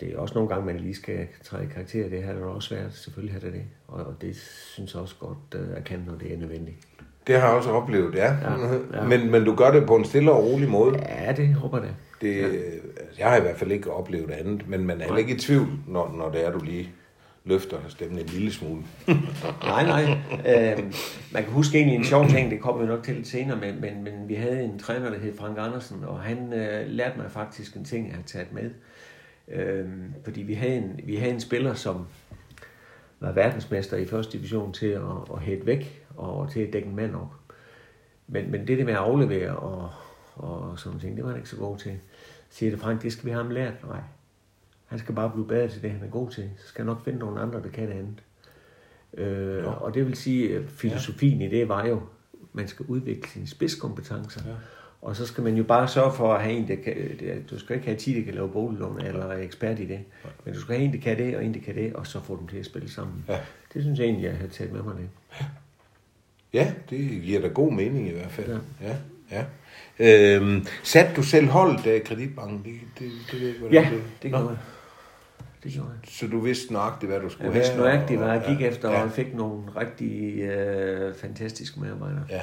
[0.00, 2.08] det er også nogle gange, man lige skal træde i karakter.
[2.08, 2.94] Det har det også været.
[2.94, 3.64] Selvfølgelig har det det.
[3.88, 6.88] Og, og det synes jeg også godt, øh, jeg kan, når det er nødvendigt.
[7.26, 8.32] Det har jeg også oplevet, ja.
[8.32, 9.04] Ja, ja.
[9.04, 10.98] Men, men du gør det på en stille og rolig måde.
[11.08, 11.90] Ja, det håber jeg.
[12.20, 12.48] Det, ja.
[13.18, 15.68] Jeg har i hvert fald ikke oplevet andet, men man er heller ikke i tvivl,
[15.86, 16.90] når, når det er, du lige
[17.44, 18.82] løfter stemmen en lille smule.
[19.62, 20.18] Nej, nej.
[20.32, 20.78] Øh,
[21.32, 23.80] man kan huske egentlig en sjov ting, det kommer vi nok til lidt senere, men,
[23.80, 27.30] men, men vi havde en træner, der hed Frank Andersen, og han øh, lærte mig
[27.30, 28.70] faktisk en ting, jeg har taget med.
[29.48, 29.88] Øh,
[30.24, 32.06] fordi vi havde, en, vi havde en spiller, som
[33.20, 35.00] var verdensmester i første division til at,
[35.34, 37.34] at hætte væk og til at dække en mand op.
[38.28, 39.90] Men, men det der med at aflevere og,
[40.34, 41.98] og sådan ting, det var han ikke så god til.
[42.50, 43.72] Siger det, Frank, det skal vi have ham lært.
[43.88, 44.00] Nej,
[44.86, 46.50] han skal bare blive bedre til det, han er god til.
[46.58, 48.22] Så skal jeg nok finde nogle andre, der kan det andet.
[49.14, 49.70] Øh, Ja.
[49.70, 51.46] og det vil sige, at filosofien ja.
[51.46, 52.00] i det var jo,
[52.52, 54.40] man skal udvikle sine spidskompetencer.
[54.44, 54.50] Ja.
[54.50, 54.56] Ja.
[55.02, 56.94] Og så skal man jo bare sørge for at have en, der kan,
[57.50, 60.00] du skal ikke have 10, der kan lave boliglån eller er ekspert i det.
[60.44, 62.20] Men du skal have en, der kan det, og en, der kan det, og så
[62.20, 63.24] få dem til at spille sammen.
[63.28, 63.38] Ja.
[63.74, 65.08] Det synes jeg egentlig, jeg har taget med mig det.
[65.40, 65.46] Ja,
[66.90, 68.58] det giver da god mening i hvert fald.
[68.82, 68.86] Ja.
[68.88, 68.96] Ja,
[69.38, 69.44] ja.
[70.36, 72.62] Øhm, satte du selv holdet af kreditbanken?
[72.64, 73.88] Det, det, det, ved jeg hvordan Ja,
[74.22, 74.58] det Nå, gjorde jeg.
[75.64, 76.10] Det gjorde jeg.
[76.12, 77.84] Så du vidste nøjagtigt, hvad du skulle Jeg vidste have?
[77.84, 82.24] nøjagtigt, hvad jeg og- gik efter, og ja, jeg fik nogle rigtig øh, fantastiske medarbejdere.
[82.30, 82.40] ja.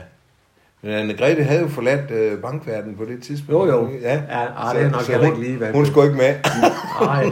[0.81, 3.51] Men Anne-Grethe havde jo forladt øh, bankverdenen på det tidspunkt.
[3.53, 3.89] Jo, jo.
[4.01, 6.35] Ja, Ja, ah, det er nok heller ikke lige været- Hun skulle ikke med.
[7.01, 7.25] Nej,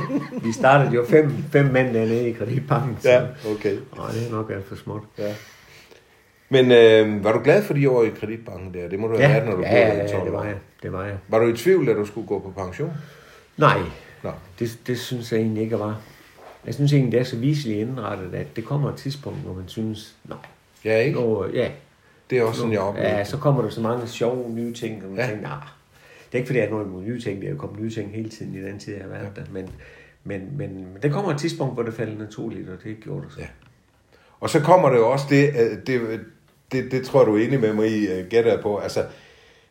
[0.44, 2.98] vi startede jo fem, fem mænd dernede i kreditbanken.
[3.02, 3.22] så- ja,
[3.56, 3.78] okay.
[3.98, 5.02] Nej, det er nok været for småt.
[5.18, 5.34] Ja.
[6.50, 8.90] Men øh, var du glad for de år i kreditbanken der?
[8.90, 10.56] Det må du have Ja, været, når du ja, blev ja, 12 det var jeg.
[10.84, 11.18] Det var jeg.
[11.28, 12.92] Var du i tvivl, da du skulle gå på pension?
[13.58, 13.78] Nej,
[14.24, 14.32] Nå.
[14.60, 16.02] det, det synes jeg egentlig ikke, jeg var.
[16.66, 19.64] Jeg synes egentlig, det er så viseligt indrettet, at det kommer et tidspunkt, hvor man
[19.68, 20.38] synes, nej,
[20.86, 21.20] Ja, ikke?
[21.20, 21.72] nu, ja,
[22.30, 25.04] Det er også sådan, jeg oplever ja, så kommer der så mange sjove nye ting,
[25.04, 25.28] og man Ja.
[25.28, 25.58] tænker, nej,
[26.26, 27.90] det er ikke fordi, jeg har noget imod nye ting, det er jo kommet nye
[27.92, 29.42] ting hele tiden i den tid, jeg har været ja.
[29.42, 29.70] der, men,
[30.24, 33.34] men, men, men der kommer et tidspunkt, hvor det falder naturligt, og det gjorde det
[33.34, 33.40] så.
[33.40, 33.48] Ja.
[34.40, 35.50] Og så kommer det jo også det,
[35.88, 36.20] det,
[36.72, 38.78] det, det tror jeg, du er enig med mig i, øh, gætter jeg på.
[38.78, 39.04] Altså,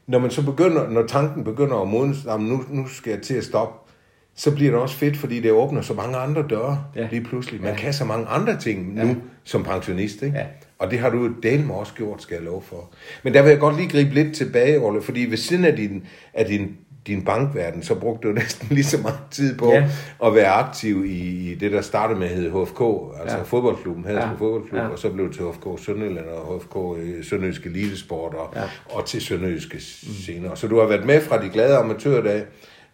[0.06, 3.34] når man så begynder, når tanken begynder at modnes, "Jamen, nu, nu skal jeg til
[3.34, 3.92] at stoppe,
[4.34, 7.08] så bliver det også fedt, fordi det åbner så mange andre døre Ja.
[7.10, 7.60] lige pludselig.
[7.62, 7.76] Man Ja.
[7.78, 9.14] kan så mange andre ting nu Ja.
[9.44, 10.38] som pensionist, ikke?
[10.38, 10.44] Ja.
[10.78, 12.90] Og det har du delen også gjort, skal jeg love for.
[13.22, 16.04] Men der vil jeg godt lige gribe lidt tilbage, Olle, fordi ved siden af din,
[16.34, 19.88] af din, din bankverden, så brugte du næsten lige så meget tid på Ja.
[20.24, 22.80] at være aktiv i det, der startede med hedde HFK,
[23.20, 23.42] altså ja.
[23.42, 24.38] Fodboldklubben, Haderslev Ja.
[24.38, 24.86] fodboldklub, Ja.
[24.88, 28.62] og så blev det til HFK Sønderjylland og HFK øh, Sønderjyske Elitesport og, ja.
[28.90, 29.80] Og til Sønderjyske
[30.26, 30.56] senere.
[30.56, 32.44] Så du har været med fra de glade amatørdage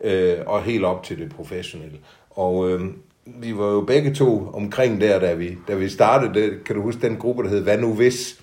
[0.04, 1.96] øh, og helt op til det professionelle.
[2.30, 2.80] Og øh,
[3.26, 6.64] vi var jo begge to omkring der, da vi, da vi startede det.
[6.64, 8.40] Kan du huske den gruppe, der hed Hvad nu hvis?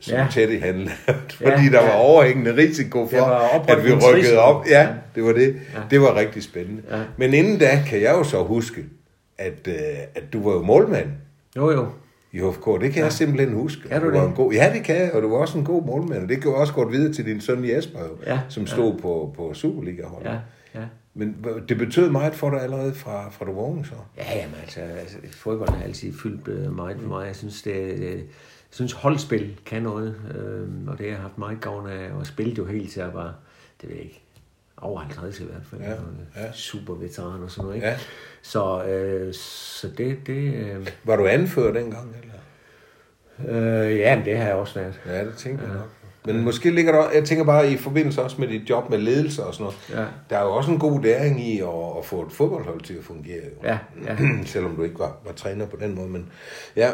[0.00, 0.20] Som ja.
[0.24, 0.28] Ja.
[0.30, 0.90] Teddy han lavede,
[1.34, 1.96] fordi Ja, der var ja.
[1.98, 3.16] overhængende risiko for,
[3.66, 4.66] Det at vi rykkede op.
[4.66, 4.88] Ja, Ja.
[5.14, 5.56] det var det.
[5.74, 5.80] Ja.
[5.90, 6.82] Det var rigtig spændende.
[6.90, 7.00] Ja.
[7.16, 8.84] Men inden da kan jeg jo så huske,
[9.38, 9.74] at, øh,
[10.14, 11.06] at du var jo målmand
[11.56, 11.86] Jo, jo.
[12.32, 12.66] i HFK.
[12.66, 13.02] Det kan ja.
[13.04, 13.88] jeg simpelthen huske.
[13.88, 14.28] Kan du var det?
[14.28, 16.22] En god, ja, det kan jeg, og du var også en god målmand.
[16.22, 19.34] Og det kan også gå videre til din søn Jesper, jo, Ja, som stod på,
[19.36, 20.30] på Superliga-holdet.
[20.30, 20.34] Ja,
[20.80, 20.86] ja.
[21.14, 21.36] Men
[21.68, 23.92] det betød meget for dig allerede fra, fra du var ung, så.
[24.18, 27.26] Ja, jamen altså, altså fodbold har altid fyldt øh, meget for mig.
[27.26, 28.18] Jeg synes, det, øh,
[28.72, 32.26] jeg synes holdspil kan noget, øh, og det har jeg haft meget gavn af, og
[32.26, 33.34] spillet jo helt til at var,
[33.80, 34.22] det ved jeg ikke,
[34.76, 35.80] over 50 i hvert fald.
[35.80, 35.98] Ja, og,
[36.36, 36.52] ja.
[36.52, 37.86] Super veteran og sådan noget, ikke?
[37.88, 37.98] Ja.
[38.42, 42.34] Så, øh, så det, det øh, Var du anfører dengang, eller?
[43.84, 45.00] øh, ja, men det har jeg også været.
[45.06, 45.88] Ja, det tænker jeg nok.
[46.24, 49.44] Men måske ligger der, jeg tænker bare i forbindelse også med dit job med ledelse
[49.44, 50.04] og sådan noget, Ja.
[50.30, 53.04] der er jo også en god læring i at, at få et fodboldhold til at
[53.04, 53.40] fungere.
[53.44, 53.68] Jo.
[53.68, 54.16] Ja, ja.
[54.44, 56.08] Selvom du ikke var, var træner på den måde.
[56.08, 56.28] Men,
[56.76, 56.90] ja,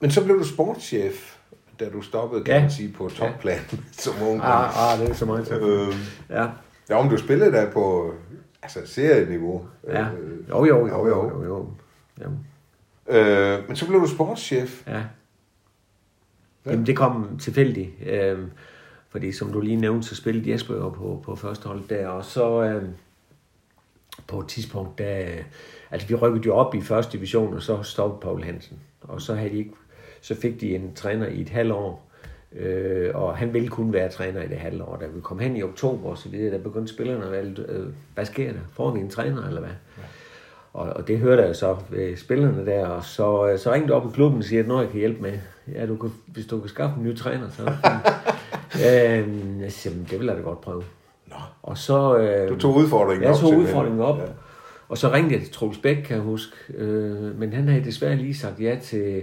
[0.00, 1.34] men så blev du sportschef,
[1.80, 2.60] da du stoppede, kan Ja.
[2.60, 3.58] man sige, på topplan
[3.92, 4.40] som ung.
[4.42, 5.52] Ah, ah, det er så meget.
[5.62, 5.94] Øh,
[6.30, 6.46] Ja,
[6.90, 8.12] ja, om du spillede der på
[8.62, 9.66] altså, serieniveau.
[9.88, 10.00] ja.
[10.02, 11.28] Øh, Jo, jo, jo, jo, jo.
[11.28, 11.44] jo, jo.
[11.44, 11.66] jo.
[12.20, 12.38] Jamen,
[13.08, 14.86] Øh, men så blev du sportschef.
[14.86, 15.00] ja.
[16.66, 17.90] Jamen, det kom tilfældigt.
[18.06, 18.38] Øh,
[19.08, 22.24] fordi som du lige nævnte, så spillede Jesper jo på, på første hold der, og
[22.24, 22.82] så øh,
[24.26, 25.26] på et tidspunkt, der,
[25.90, 28.78] altså vi rykkede jo op i første division, og så stoppede Paul Hansen.
[29.00, 29.72] Og så, havde de ikke,
[30.20, 32.06] så fik de en træner i et halvt år,
[32.52, 34.96] Øh, og han ville kun være træner i det halve år.
[34.96, 37.86] Da vi kom hen i oktober og så videre, der begyndte spillerne at være, øh,
[38.14, 38.60] hvad sker der?
[38.72, 39.70] Får vi en træner, eller hvad?
[39.98, 40.02] Ja.
[40.76, 44.06] Og, og det hørte jeg så ved spillerne der, og så, øh, så ringte op
[44.06, 45.38] i klubben og siger, at når jeg kan hjælpe med,
[45.74, 47.62] ja, du kan, hvis du kan skaffe en ny træner, så
[48.86, 50.82] øh, jeg siger, det vil jeg da godt prøve.
[51.26, 51.36] Nå.
[51.62, 52.18] Og så...
[52.18, 53.68] Øh, Du tog udfordringen jeg op, tog simpelthen.
[53.68, 54.18] udfordringen op.
[54.18, 54.24] Ja.
[54.88, 56.56] Og så ringte jeg til Troels Bæk, kan jeg huske.
[56.74, 59.22] Øh, men han havde desværre lige sagt ja til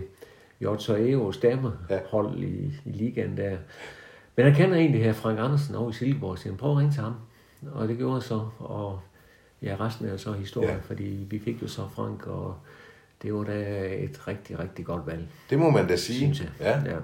[0.62, 2.46] Jotso Eos damerhold ja.
[2.46, 3.58] i, i ligaen der.
[4.36, 6.94] Men han kender egentlig her Frank Andersen over i Silkeborg, så jeg prøv at ringe
[6.94, 7.14] til ham.
[7.74, 9.00] Og det gjorde jeg så, og
[9.64, 10.76] ja, resten er jo så historie, Ja.
[10.88, 12.56] fordi vi fik jo så Frank, og
[13.24, 13.54] det var da
[14.00, 16.36] et rigtig, rigtig godt valg, Det må man da sige.
[16.60, 16.70] Ja.
[16.86, 16.96] ja.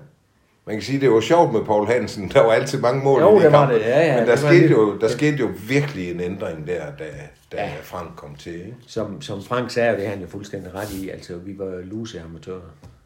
[0.65, 2.30] Man kan sige, det var sjovt med Paul Hansen.
[2.30, 3.74] Der var altid mange mål Jo, i de det var kampe.
[3.76, 3.82] det.
[3.82, 6.67] Ja, ja, Men der, det var skete lidt- jo, der skete jo virkelig en ændring
[6.67, 7.06] der, da,
[7.52, 7.72] da ja.
[7.84, 8.54] Frank kom til.
[8.54, 8.76] Ikke?
[8.88, 12.22] Som, som Frank sagde, det har han jo fuldstændig ret i, altså vi var lose
[12.22, 12.60] amatører.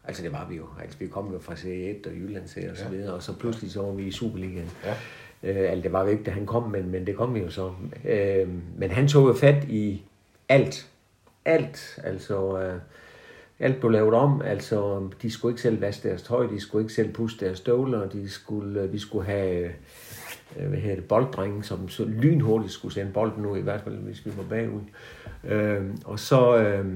[0.04, 0.64] Altså det var vi jo.
[0.82, 3.70] Altså vi kom jo fra C1 og Jylland C og så videre, og så pludselig
[3.72, 4.70] så var vi i Superligaen.
[4.84, 4.94] Ja.
[5.44, 7.50] Øh, altså det var jo ikke, da han kom, men, men det kom vi jo
[7.50, 7.70] så.
[8.08, 10.02] Øh, men han tog jo fat i
[10.48, 10.86] alt.
[11.44, 11.98] Alt.
[12.04, 12.74] Altså øh,
[13.60, 14.42] alt blev lavet om.
[14.44, 18.08] Altså de skulle ikke selv vaske deres tøj, de skulle ikke selv puste deres støvler,
[18.08, 19.70] de skulle, øh, vi skulle have
[20.60, 23.94] øh, hvad hedder det, bolddrenge, som så lynhurtigt skulle sende bolden ud, i hvert fald
[23.98, 24.80] hvis vi var bagud.
[25.44, 26.56] Øh, og så...
[26.58, 26.86] Øh,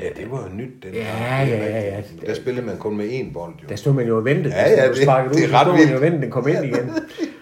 [0.00, 0.70] Ja, det var jo nyt.
[0.82, 0.98] Den Ja.
[1.00, 2.26] Det ja, ja, rigtigt.
[2.26, 3.68] Der spillede man kun med én bold, jo.
[3.68, 4.54] der stod man jo og ventede.
[4.54, 5.90] Ja, ja, det- du sparkede det er ud, ret stod man vildt.
[5.90, 6.90] jo og ventede, den kom ind igen.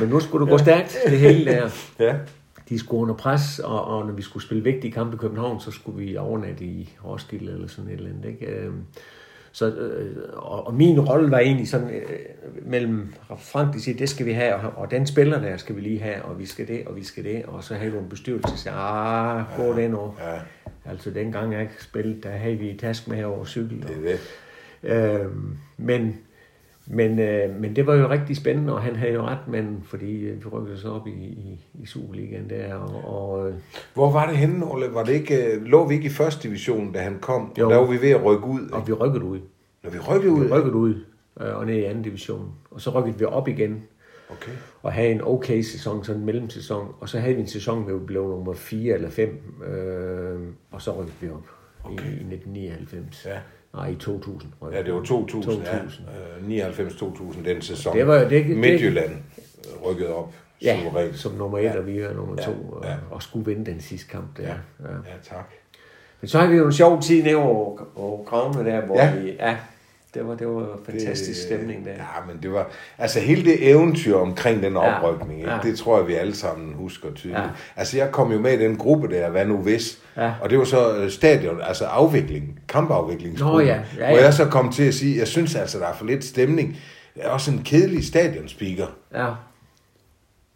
[0.00, 1.68] Men nu skulle det gå stærkt, det hele der.
[2.06, 2.16] Ja.
[2.68, 5.70] De skulle under pres, og, og når vi skulle spille vigtige kampe i København, så
[5.70, 8.24] skulle vi overnatte i Roskilde eller sådan et eller andet.
[8.28, 8.46] Ikke?
[8.46, 8.80] Øhm,
[9.52, 12.02] Så, øh, og, og min rolle var egentlig sådan øh,
[12.62, 15.80] mellem Frank, de siger, det skal vi have, og, og den spiller der skal vi
[15.80, 18.08] lige have, og vi skal det, og vi skal det, og så havde du en
[18.08, 20.14] bestyrelse, der siger, ah, gå det nu.
[20.20, 20.38] Ja,
[20.90, 23.82] Altså dengang jeg ikke spillede, der havde vi task med over cykel.
[23.82, 24.16] det er
[24.82, 25.20] det.
[25.20, 25.26] Øh,
[25.76, 26.18] men,
[26.90, 30.20] men, øh, men det var jo rigtig spændende, og han havde jo ret, men fordi
[30.20, 33.54] øh, vi rykkede så op i, i, i Superligaen der, og, og øh,
[33.94, 34.94] Hvor var det henne, Ole?
[34.94, 37.52] Var det ikke, øh, lå vi ikke i første division, da han kom?
[37.58, 37.64] Jo.
[37.66, 38.68] Og der var vi ved at rykke ud.
[38.72, 39.40] og vi rykkede ud.
[39.82, 40.44] Når vi rykkede ud?
[40.44, 40.94] Vi rykkede ud
[41.40, 42.52] øh, og ned i anden division.
[42.70, 43.82] Og så rykkede vi op igen
[44.30, 44.52] Okay.
[44.82, 46.94] og havde en okay sæson, sådan en mellemsæson.
[47.00, 50.82] Og så havde vi en sæson, hvor vi blev nummer 4 eller 5, øh, og
[50.82, 51.46] så rykkede vi op
[51.84, 52.04] okay.
[52.04, 53.26] i, i 1999.
[53.26, 53.38] Ja.
[53.74, 54.52] Nej, i 2000.
[54.62, 55.06] rykkede Ja, det var vi.
[55.06, 55.42] 2000.
[55.64, 56.06] 2000.
[56.50, 56.62] Ja.
[56.62, 57.96] Øh, 99-2000, den sæson.
[57.96, 59.10] Det var jo- det- det- Midtjylland
[59.84, 60.34] rykket op.
[60.62, 61.18] Ja, suverænt.
[61.18, 61.78] som nummer 1, ja.
[61.78, 62.94] og vi er nummer 2, og, ja.
[63.10, 64.42] og skulle vinde den sidste kamp der.
[64.42, 64.48] Ja.
[64.48, 64.88] Ja.
[64.88, 65.52] Ja, tak.
[66.20, 69.04] Men så har vi jo en sjov tid nede over, over gravene der, hvor Ja.
[69.06, 69.20] ja.
[69.20, 69.30] vi...
[69.30, 69.56] Ja,
[70.14, 71.90] det var, det var fantastisk Det- stemning der.
[71.90, 72.70] Ja, men det var...
[72.98, 75.50] Altså, hele det eventyr omkring den Ja, oprykning, ikke?
[75.52, 75.58] ja.
[75.62, 77.38] det tror jeg, vi alle sammen husker tydeligt.
[77.40, 77.48] Ja.
[77.76, 79.98] Altså, jeg kom jo med i den gruppe der, hvad nu hvis?
[80.16, 80.32] Ja.
[80.42, 83.66] Og det var så øh, stadion, altså afvikling, kampafviklingsgruppen.
[83.66, 84.24] Nå ja, ja, Hvor ja.
[84.24, 86.76] jeg så kom til at sige, jeg synes altså, der er for lidt stemning.
[87.14, 88.86] Det er også en kedelig stadionspeaker.
[89.14, 89.26] Ja,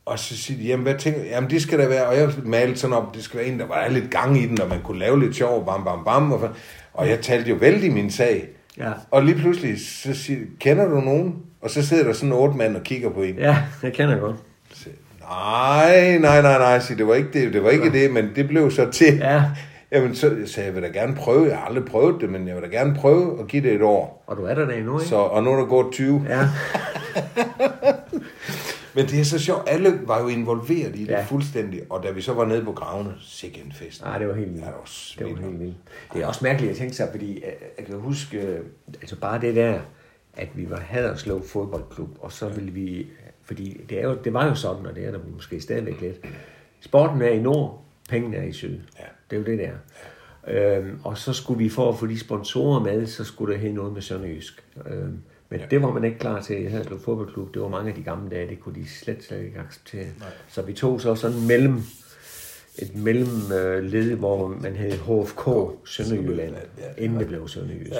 [0.05, 2.77] Og så siger de, jamen hvad tænker Jamen det skal der være, og jeg malede
[2.77, 4.99] sådan op, det skal være en, der var lidt gang i den, og man kunne
[4.99, 6.33] lave lidt sjov, bam, bam, bam.
[6.33, 6.49] Og,
[6.93, 8.49] og jeg talte jo vældig min sag.
[8.79, 8.93] Ja.
[9.11, 11.37] Og lige pludselig, så siger de, kender du nogen?
[11.63, 13.35] Og så sidder der sådan otte mand og kigger på en.
[13.39, 14.37] Ja, jeg kender godt.
[14.75, 14.95] Så jeg,
[15.29, 18.49] Nej, nej, nej, nej, siger, det var ikke det, det var ikke det, men det
[18.49, 19.17] blev så til.
[19.17, 19.43] Ja,
[19.93, 22.57] Jamen, så sagde jeg, vil da gerne prøve, jeg har aldrig prøvet det, men jeg
[22.57, 24.25] vil da gerne prøve at give det et år.
[24.27, 25.09] og du er der da endnu, ikke?
[25.09, 26.27] Så, og nu er der gået 20.
[26.29, 26.39] Ja,
[28.95, 31.25] Men det er så sjovt, alle var jo involveret i det ja.
[31.25, 34.03] Fuldstændig, og da vi så var nede på gravene, sikke en fest.
[34.03, 34.65] Nej, det var helt vildt.
[34.65, 34.75] Ja, det
[35.21, 35.77] var Det var helt vildt.
[36.15, 38.61] Det er også mærkeligt at tænke sig, fordi øh, jeg kan huske, øh,
[39.01, 39.81] altså bare det der,
[40.37, 43.07] at vi var Haderslev fodboldklub, og så ville vi,
[43.45, 46.27] fordi det, er jo, det var jo sådan, og det er der måske stadigvæk lidt,
[46.81, 48.79] sporten er i nord, pengene er i syd.
[48.99, 49.05] Ja.
[49.31, 49.73] Det er jo det der.
[50.49, 53.73] Øhm, og så skulle vi for at få de sponsorer med, så skulle der have
[53.73, 54.65] noget med Sønderjysk.
[54.87, 55.19] Øhm,
[55.53, 55.67] men ja.
[55.71, 57.55] det var man ikke klar til i Haderslev fodboldklub.
[57.55, 60.07] Det var mange af de gamle dage, det kunne de slet, slet ikke acceptere.
[60.19, 60.29] Nej.
[60.49, 61.83] Så vi tog så sådan mellem
[62.79, 65.49] et mellemled, hvor man havde HFK
[65.85, 67.93] Sønderjylland, ja, inden det blev Sønderjysk.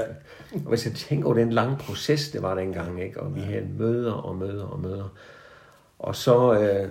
[0.53, 3.21] Og hvis jeg tænker over den lange proces, det var dengang, ikke?
[3.21, 5.17] og vi havde møder og møder og møder.
[5.99, 6.89] Og så øh,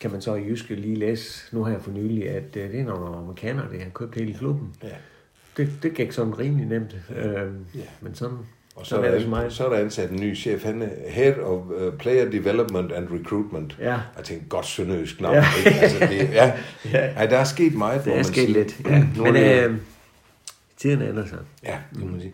[0.00, 2.84] kan man så i Jyske lige læse nu her for nylig, at øh, det er
[2.84, 4.74] nogle amerikanere, der har købt hele klubben.
[4.82, 4.88] Ja.
[5.56, 6.96] Det, det gik sådan rimelig nemt.
[7.16, 7.52] Øh,
[8.00, 8.38] men sådan,
[8.76, 11.38] Og så er, er der, så er der ansat en ny chef, han er Head
[11.38, 13.76] of uh, Player Development and Recruitment.
[13.80, 13.90] Ja.
[14.16, 15.34] Jeg tænkte, godt sønderjysk navn.
[15.34, 15.44] Ja.
[15.66, 15.78] Ikke?
[15.80, 16.52] Altså, det, ja.
[16.92, 16.98] Ja.
[16.98, 18.52] Ej, der er sket meget, Det er sket sige.
[18.52, 18.80] lidt.
[18.86, 18.98] Ja.
[19.16, 19.76] Nu Men er det- øh,
[20.76, 21.38] tiden ændrer sig.
[21.64, 22.32] Ja, det må man sige.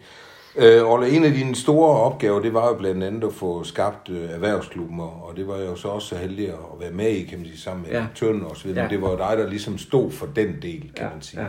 [0.57, 4.09] Øh, Olle, en af dine store opgaver, det var jo blandt andet at få skabt
[4.09, 7.25] øh, erhvervsklubben, og det var jeg jo så også så heldig at være med i,
[7.25, 8.07] kan man sige, sammen med ja.
[8.15, 8.81] Tønden og så videre.
[8.81, 8.89] Ja.
[8.89, 11.43] Men det var jo dig, der ligesom stod for den del, kan Ja, man sige.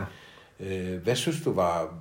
[0.60, 0.92] ja.
[0.94, 1.94] Øh, hvad synes du var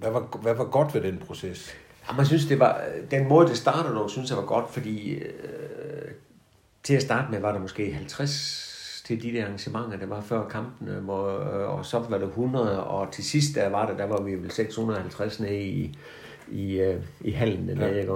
[0.00, 1.74] hvad, var, hvad var godt ved den proces?
[2.16, 6.10] Jeg synes, det var, den måde, det startede dog, synes jeg var godt, fordi øh,
[6.82, 10.48] til at starte med var der måske 50 til de der arrangementer, der var før
[10.48, 14.04] kampene, hvor, øh, og så var det 100, og til sidst der var der, der
[14.04, 15.98] var vi vel 650 nede i,
[16.48, 18.00] i, øh, i hallen dernede, ja.
[18.00, 18.12] ikke?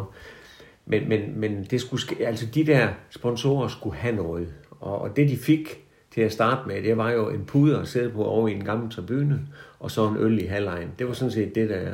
[0.87, 5.17] Men, men, men det skulle ske, altså de der sponsorer skulle have noget, og, og
[5.17, 8.25] det de fik til at starte med, det var jo en puder at sidde på
[8.25, 9.41] over i en gammel tribune,
[9.81, 10.91] og så en øl i halvlejen.
[10.99, 11.93] Det var sådan set det, der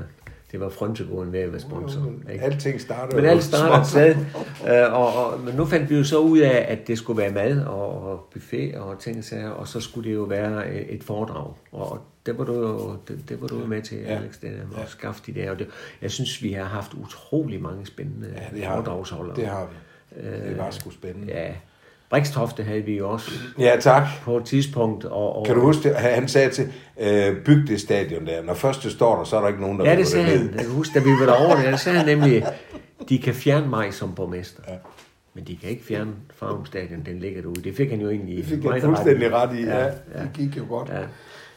[0.53, 2.13] det var frontegården ved at være sponsor.
[2.33, 2.45] Ikke?
[2.45, 4.17] Alting starter Men alt starter et sted.
[4.63, 7.33] Uh, og, og, men nu fandt vi jo så ud af, at det skulle være
[7.33, 11.05] mad og, og buffet og ting og sager, og så skulle det jo være et
[11.05, 11.53] foredrag.
[11.73, 14.17] Og det var du jo det, det var du med til, ja.
[14.17, 14.83] Alex, det der med ja.
[14.83, 15.51] at skaffe de der.
[15.51, 15.69] Og det,
[16.03, 19.37] jeg synes, vi har haft utrolig mange spændende ja, det foredragsholdere.
[19.37, 19.75] Det har vi.
[20.49, 21.33] Det var sgu spændende.
[21.33, 21.53] Ja,
[22.11, 23.31] Brikstofte havde vi jo også.
[23.59, 24.03] Ja, tak.
[24.23, 25.05] På et tidspunkt.
[25.05, 25.47] Og, og...
[25.47, 25.97] Kan du huske det?
[25.97, 28.43] Han sagde til, øh, byg det stadion der.
[28.43, 30.51] Når først det står der, så er der ikke nogen, der Ja, det sagde han.
[30.55, 32.47] Jeg kan huske, da vi var derovre, der sagde han nemlig,
[33.09, 34.63] de kan fjerne mig som borgmester.
[34.69, 34.75] Ja.
[35.35, 37.63] Men de kan ikke fjerne Farum Stadion, den ligger derude.
[37.63, 39.85] Det fik han jo egentlig Det fik han fuldstændig ret i, ja.
[39.85, 39.91] ja.
[40.15, 40.89] Det gik jo godt.
[40.89, 41.01] Ja.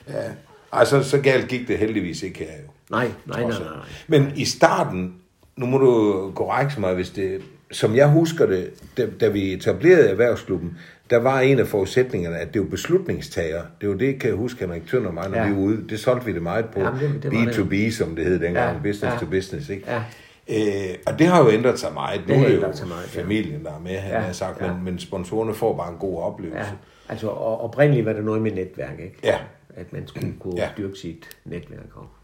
[0.08, 0.30] ja.
[0.72, 2.72] Altså, så galt gik det heldigvis ikke her jo.
[2.92, 3.86] Nej, nej, nej, nej, nej.
[4.08, 5.16] Men i starten,
[5.56, 10.10] nu må du korrekte mig, hvis det som jeg husker det, da, da vi etablerede
[10.10, 10.78] erhvervsklubben,
[11.10, 13.62] der var en af forudsætningerne, at det var beslutningstager.
[13.82, 15.48] Det var det, kan jeg huske, Henrik Tønder og mig, når ja.
[15.48, 15.90] vi var ude.
[15.90, 16.80] Det solgte vi det meget på.
[16.80, 17.94] Jamen, det, det B2B, det.
[17.94, 18.76] som det hed dengang.
[18.76, 18.82] Ja.
[18.84, 19.20] Business ja.
[19.20, 19.92] to business, ikke?
[19.92, 20.04] Ja.
[20.50, 22.22] Øh, og det har jo ændret sig meget.
[22.28, 24.20] Nu det er det jo meget, familien, der er med, han ja.
[24.20, 24.74] har sagt, ja.
[24.74, 26.60] men, men sponsorerne får bare en god oplevelse.
[26.60, 26.76] Ja.
[27.10, 29.18] Altså oprindeligt var det noget med netværk, ikke?
[29.24, 29.38] Ja.
[29.76, 30.70] At man skulle kunne ja.
[30.78, 32.21] dyrke sit netværk op.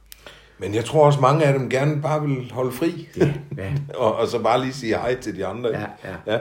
[0.60, 3.08] Men jeg tror også, mange af dem gerne bare vil holde fri.
[3.17, 3.72] Ja, ja.
[4.04, 5.70] og, og så bare lige sige hej til de andre.
[5.70, 6.34] Ja, ja.
[6.34, 6.39] ja.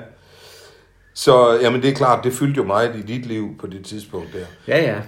[1.14, 4.28] Så jamen, det er klart, det fyldte jo meget i dit liv på det tidspunkt
[4.32, 4.74] der.
[4.74, 5.00] Ja, ja.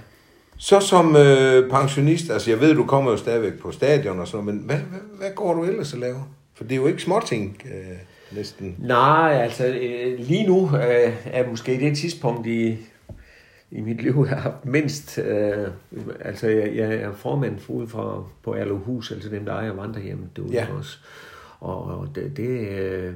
[0.59, 4.47] Så som øh, pensionist, altså jeg ved, du kommer jo stadigvæk på stadion og sådan
[4.47, 6.25] men hvad, hvad, hvad går du ellers at lave?
[6.55, 7.97] For det er jo ikke småting, øh,
[8.31, 8.77] næsten.
[8.79, 12.77] Nej, altså øh, lige nu øh, er måske det tidspunkt i,
[13.71, 15.19] i mit liv, har haft mindst.
[15.19, 15.69] Øh,
[16.21, 20.53] altså, jeg, jeg er formand for, for på Erlohus, altså dem, der ejer vandrehjemmet derude
[20.53, 20.67] ja.
[20.79, 20.99] også.
[21.61, 23.15] Og, og det, det, øh,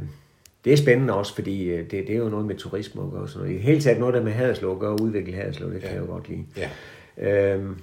[0.65, 3.47] det er spændende også, fordi øh, det, det er jo noget med turisme og sådan
[3.47, 3.61] noget.
[3.61, 5.87] I hele taget noget der med Haderslev at gøre, udvikle Haderslev, det ja.
[5.87, 6.45] kan jeg jo godt lide.
[6.57, 7.55] Ja.
[7.55, 7.77] Øhm,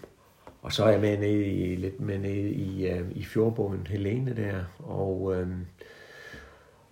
[0.62, 4.36] og så er jeg med nede i, lidt med nede i, uh, i fjordbogen Helene
[4.36, 5.65] der, og, øhm,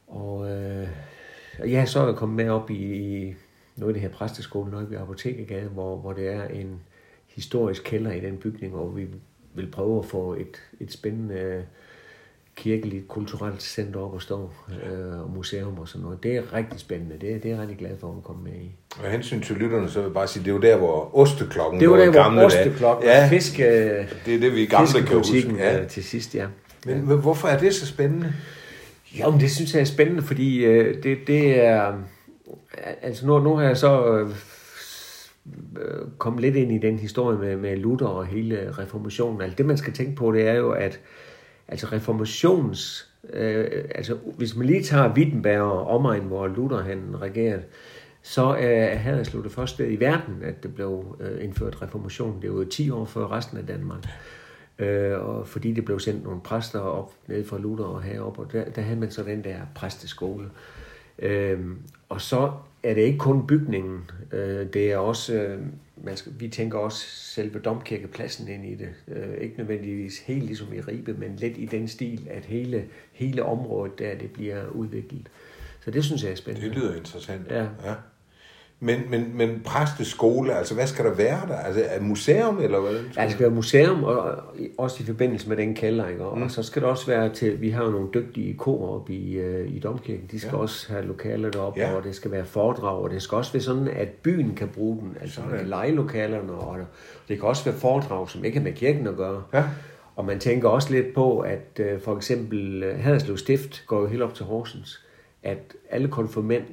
[0.07, 0.87] og øh,
[1.59, 3.33] ja, så er jeg kommet med op i,
[3.77, 6.79] noget af det her præsteskole noget ved Apotekergade, hvor, hvor det er en
[7.27, 9.07] historisk kælder i den bygning, hvor vi
[9.53, 11.65] vil prøve at få et, et spændende
[12.55, 16.23] kirkeligt, kulturelt center op at stå, øh, og museum og sådan noget.
[16.23, 17.13] Det er rigtig spændende.
[17.13, 18.75] Det, det er jeg rigtig glad for at komme med i.
[19.03, 21.81] Og hensyn til lytterne, så vil jeg bare sige, det er jo der, hvor osteklokken
[21.81, 23.63] Det var der, hvor osteklokken ja, fiske,
[24.25, 25.55] det er det, vi gamle kan huske.
[25.57, 25.81] Ja.
[25.81, 26.47] Øh, til sidst, ja.
[26.85, 27.15] Men ja.
[27.15, 28.33] hvorfor er det så spændende?
[29.19, 31.93] Jo, det synes jeg er spændende, fordi øh, det, det er
[33.01, 34.29] altså nu, nu har jeg så øh,
[35.81, 39.41] øh, kommet lidt ind i den historie med, med Luther og hele reformationen.
[39.41, 40.99] Altså det, man skal tænke på, det er jo, at
[41.67, 43.09] altså reformations...
[43.33, 47.63] Øh, altså hvis man lige tager Wittenberg og omegn, hvor Luther han regerede,
[48.21, 52.41] så er havde jeg det første sted i verden, at det blev øh, indført reformation.
[52.41, 54.07] Det var jo 10 år før resten af Danmark.
[54.79, 58.51] Øh, og fordi det blev sendt nogle præster op ned fra Luther og herop, og
[58.51, 60.49] der, der havde man så den der præsteskole.
[61.19, 61.59] Øh,
[62.09, 62.51] og så
[62.83, 65.61] er det ikke kun bygningen, øh, det er også, øh,
[66.03, 68.89] man skal, vi tænker også selve domkirkepladsen ind i det.
[69.07, 73.43] Øh, ikke nødvendigvis helt ligesom i Ribe, men lidt i den stil, at hele, hele
[73.43, 75.29] området der, det bliver udviklet.
[75.79, 76.67] Så det synes jeg er spændende.
[76.69, 77.51] Det lyder interessant.
[77.51, 77.63] Ja.
[77.63, 77.93] ja.
[78.79, 81.55] Men, men, men præsteskole, altså hvad skal der være der?
[81.55, 82.91] Altså er museum, eller hvad?
[83.17, 84.35] Ja, det skal være museum, og
[84.77, 86.25] også i forbindelse med den kælder, ikke?
[86.25, 86.43] Og, mm.
[86.43, 89.39] og så skal det også være til, vi har jo nogle dygtige kor oppe i,
[89.41, 90.57] uh, i Domkirken, de skal ja.
[90.57, 91.95] også have lokaler deroppe, ja.
[91.95, 94.99] og det skal være foredrag, og det skal også være sådan, at byen kan bruge
[94.99, 96.77] den, altså man kan lege lokalerne, og
[97.27, 99.43] det kan også være foredrag, som ikke har med kirken at gøre.
[99.53, 99.63] Ja.
[100.15, 104.07] Og man tænker også lidt på, at uh, for eksempel uh, Haderslev Stift går jo
[104.07, 105.03] helt op til Horsens,
[105.43, 106.07] at alle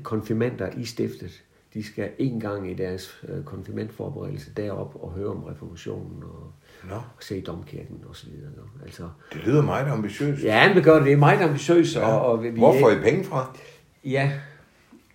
[0.03, 1.44] konfirmenter i stiftet,
[1.75, 6.53] de skal en gang i deres øh, konfirmandforberedelse derop og høre om reformationen og,
[6.89, 6.95] Nå.
[6.95, 8.51] og se domkirken og så videre.
[8.85, 10.45] Altså, det lyder meget ambitiøst.
[10.45, 11.05] Ja, det gør det.
[11.05, 11.97] Det er meget ambitiøst.
[11.97, 12.07] Ja.
[12.07, 13.57] Og, og vi, Hvor får I penge fra?
[14.05, 14.33] Ja,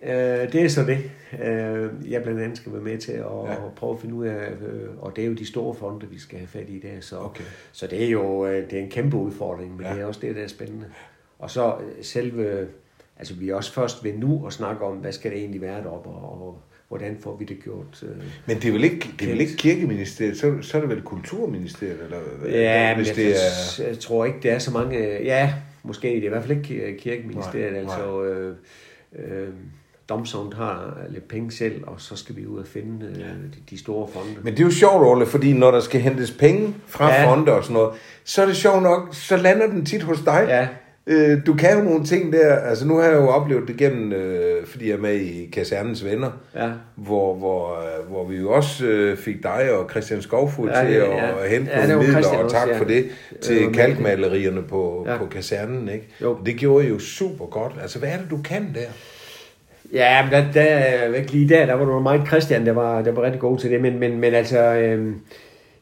[0.03, 1.11] øh, det er så det.
[1.43, 3.55] Øh, jeg blandt andet skal være med til at ja.
[3.75, 6.37] prøve at finde ud af, øh, og det er jo de store fonde, vi skal
[6.37, 7.01] have fat i der.
[7.01, 7.43] Så, okay.
[7.71, 9.93] så det er jo øh, det er en kæmpe udfordring, men ja.
[9.93, 10.85] det er også det, der er spændende.
[11.39, 12.67] Og så øh, selve
[13.19, 15.83] altså vi er også først ved nu at snakke om, hvad skal det egentlig være
[15.83, 18.03] deroppe, og, og hvordan får vi det gjort.
[18.03, 18.09] Øh,
[18.45, 21.01] men det er vel ikke, det er vel ikke kirkeministeriet, så, så er det vel
[21.01, 21.99] kulturministeriet?
[22.03, 22.17] Eller,
[22.59, 23.31] ja, hvis men det jeg,
[23.79, 23.87] er...
[23.87, 25.23] jeg tror ikke, det er så mange...
[25.23, 25.53] Ja,
[25.83, 27.95] måske det er i hvert fald ikke kirkeministeriet, Nej, nej.
[27.95, 28.55] altså øh,
[29.15, 29.47] øh,
[30.09, 33.77] domsovn har lidt penge selv, og så skal vi ud og finde øh, de, de
[33.77, 34.35] store fonde.
[34.43, 37.21] Men det er jo sjovt, Ole, fordi når der skal hentes penge fra Ja.
[37.21, 37.31] ja.
[37.31, 37.93] fonde og sådan noget,
[38.23, 40.45] så er det sjovt nok, så lander den tit hos dig.
[40.47, 40.67] Ja.
[41.11, 44.13] Øh, du kan jo nogle ting der, altså nu har jeg jo oplevet det gennem,
[44.13, 46.69] øh, fordi jeg er med i Kasernens Venner, Ja.
[46.95, 50.93] hvor, hvor, øh, hvor vi jo også øh, fik dig og Christian Skovfod Ja, til
[50.93, 51.49] ja, at ja.
[51.49, 52.77] hente Ja, nogle midler, og også, tak ja.
[52.77, 53.05] for det,
[53.41, 55.17] til med kalkmalerierne på, Ja.
[55.17, 56.07] på kasernen, ikke?
[56.21, 56.37] Jo.
[56.45, 57.73] Det gjorde I jo super godt.
[57.81, 58.81] Altså, hvad er det, du kan der?
[59.93, 63.11] Ja, men der, der, ikke lige der, der var du meget Christian, der var, der
[63.11, 65.13] var rigtig god til det, men, men, men altså, øh,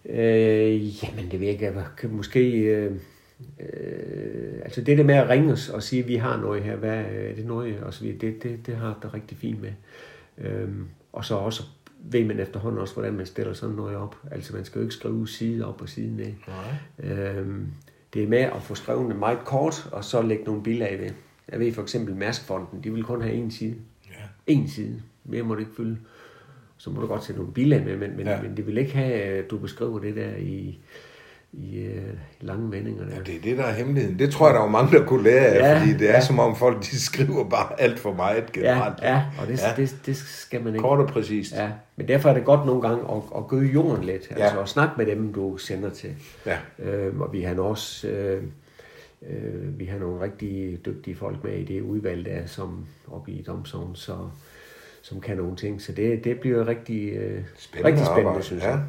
[0.10, 1.72] øh, jamen det ved jeg ikke,
[2.10, 2.92] måske, øh,
[3.60, 6.76] øh, altså det der med at ringe os og sige, at vi har noget her,
[6.76, 9.72] hvad er det noget, og så videre, det, det, det har det rigtig fint med.
[10.38, 10.70] Øh,
[11.14, 11.64] og så også
[12.00, 14.16] ved man efterhånden også, hvordan man stiller sådan noget op.
[14.32, 16.34] Altså man skal jo ikke skrive side op og side ned.
[16.48, 17.12] Nej.
[17.12, 17.68] Øhm,
[18.14, 21.12] det er med at få skrevet det meget kort, og så lægge nogle billeder ved.
[21.52, 23.76] Jeg ved for eksempel Mærskfonden, de vil kun have en side.
[24.10, 24.14] Ja.
[24.48, 25.02] En side.
[25.24, 25.98] Mere må det ikke fylde.
[26.78, 28.42] Så må du godt sætte nogle billeder med, men, men, ja.
[28.42, 30.80] men det vil ikke have, at du beskriver det der i,
[31.58, 32.01] i øh,
[32.41, 33.03] lange vendinger.
[33.05, 33.16] Der.
[33.16, 34.20] Ja, det er det, der er hemmeligheden.
[34.20, 36.22] Det tror jeg, der er mange, der kunne lære af, Ja, fordi det er ja.
[36.22, 38.99] som om folk, de skriver bare alt for meget ja, generelt.
[39.01, 39.70] ja, og det, Ja.
[39.70, 39.76] ja.
[39.76, 40.82] Det, det skal man ikke.
[40.82, 41.53] Kort og præcist.
[41.55, 44.43] Ja, men derfor er det godt nogle gange at, at gøde jorden lidt, Ja.
[44.43, 46.10] altså at snakke med dem, du sender til.
[46.45, 46.58] Ja.
[46.80, 48.43] Øh, og vi har også øh,
[49.30, 53.32] øh, vi har nogle rigtig dygtige folk med i det udvalg, der er som oppe
[53.32, 54.14] i Domsovn, så
[55.10, 55.82] som kan nogle ting.
[55.82, 58.70] Så det, det bliver rigtig øh, Spændende rigtig spændende, arbejde, synes ja.
[58.70, 58.80] jeg.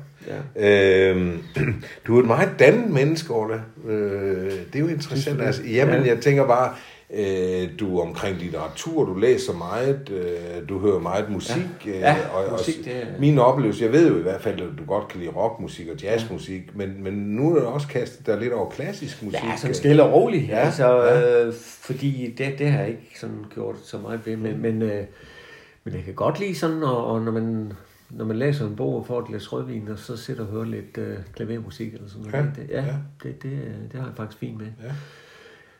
[0.56, 1.10] Ja.
[1.10, 1.38] Øhm,
[2.06, 3.60] du er et meget dannet menneske, Orla.
[3.86, 5.42] Øh, det er jo interessant.
[5.42, 6.06] Altså, jamen, Ja.
[6.14, 6.74] jeg tænker bare,
[7.14, 11.62] øh, du er omkring litteratur, du læser meget, øh, du hører meget musik.
[11.86, 11.90] Ja.
[11.90, 14.60] øh, Ja, og, musik, og, det er- Min oplevelse, jeg ved jo i hvert fald,
[14.60, 18.26] at du godt kan lide rockmusik og jazzmusik, men, men nu er der også kastet
[18.26, 19.40] dig lidt over klassisk musik.
[19.44, 20.48] Ja, sådan stille og roligt.
[20.48, 21.44] Ja, Ja, altså, ja.
[21.46, 25.04] Øh, fordi det, det har jeg ikke sådan gjort så meget ved, men, men, øh,
[25.91, 27.72] men jeg kan godt lide sådan, og, og når man
[28.11, 30.64] når man læser en bog og får et glas rødvin, og så sidder og hører
[30.64, 32.47] lidt øh, klavermusik eller sådan noget.
[32.57, 32.95] Ja, Det, ja, ja.
[33.22, 33.53] Det, det,
[33.93, 34.66] det har jeg faktisk fint med.
[34.66, 34.93] Ja.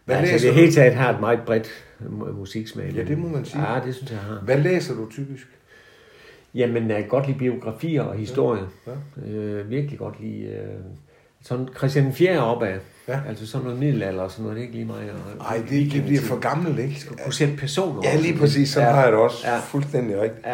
[0.05, 1.67] Hvad altså, læser det hele taget har et meget bredt
[2.01, 2.93] mu- musiksmag.
[2.95, 3.73] Ja, det må man sige.
[3.73, 4.41] Ja, det synes jeg, har.
[4.41, 5.47] Hvad læser du typisk?
[6.55, 8.63] Jamen, jeg kan godt lide biografier og historie.
[8.87, 9.31] Ja.
[9.31, 10.69] Øh, virkelig godt lide øh,
[11.43, 12.41] sådan Christian 4.
[12.45, 12.79] opad.
[13.09, 13.21] Ja.
[13.29, 15.11] Altså sådan noget middelalder og sådan noget, det er ikke lige mig.
[15.39, 17.07] Nej, det, det bliver for gammelt, ikke?
[17.25, 18.69] kunne sætte personer Ja, lige præcis.
[18.71, 18.91] Så Ja.
[18.91, 19.59] har jeg det også Ja.
[19.59, 20.47] fuldstændig rigtigt.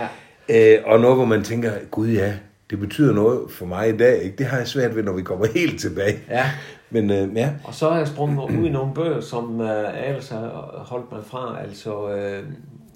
[0.48, 0.76] Ja.
[0.78, 2.34] Øh, og noget, hvor man tænker, gud ja,
[2.70, 4.22] det betyder noget for mig i dag.
[4.22, 4.36] Ikke?
[4.36, 6.18] Det har jeg svært ved, når vi kommer helt tilbage.
[6.28, 6.50] ja.
[6.90, 10.28] Men øh, ja, Og så er jeg sprunget ud i nogle bøger, som øh, ellers
[10.28, 10.48] har
[10.88, 11.62] holdt mig fra.
[11.62, 12.44] Altså, øh,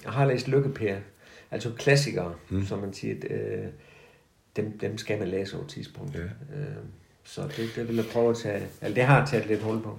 [0.05, 0.95] jeg har læst Lykkepær.
[1.51, 2.67] Altså klassikere, mm.
[2.67, 3.15] som man siger.
[3.31, 3.65] Øh,
[4.57, 6.15] dem, dem skal man læse over et tidspunkt.
[6.15, 6.21] Ja.
[6.21, 6.67] Øh,
[7.31, 8.55] så det, det vil jeg prøve at tage.
[8.55, 9.99] Altså, det har jeg taget lidt hul på.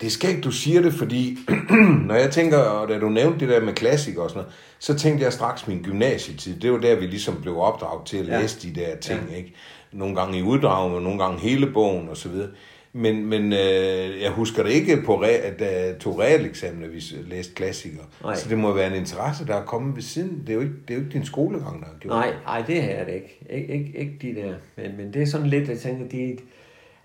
[0.00, 1.38] det skal ikke, du siger det, fordi
[2.08, 4.94] når jeg tænker, og da du nævnte det der med klassikere og sådan noget, så
[4.98, 6.56] tænkte jeg straks min gymnasietid.
[6.60, 8.40] Det var der, vi ligesom blev opdraget til at Ja.
[8.40, 9.20] læse de der ting.
[9.36, 9.54] Ikke?
[9.92, 12.48] Nogle gange i uddrag, og nogle gange hele bogen og så videre.
[12.92, 17.54] Men, men øh, jeg husker det ikke på, at jeg tog realeksamen, at vi læste
[17.54, 18.04] klassikere.
[18.22, 18.34] Nej.
[18.34, 20.40] Så det må være en interesse, der er kommet ved siden.
[20.40, 22.62] Det er jo ikke, det er jo ikke din skolegang, der har gjort Nej, nej,
[22.66, 23.38] det er det ikke.
[23.50, 23.92] Ik- ikke.
[23.98, 24.54] Ikke de der.
[24.76, 26.36] Men, men det er sådan lidt, jeg tænker, de,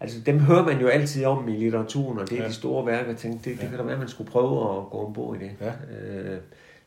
[0.01, 2.43] altså dem hører man jo altid om i litteraturen, og det er Ja.
[2.43, 2.49] ja.
[2.49, 3.07] de store værker.
[3.09, 5.39] Jeg tænkte, det, det kan da være, at man skulle prøve at gå ombord i
[5.39, 5.51] det.
[5.61, 5.71] Ja.
[6.07, 6.37] Øh,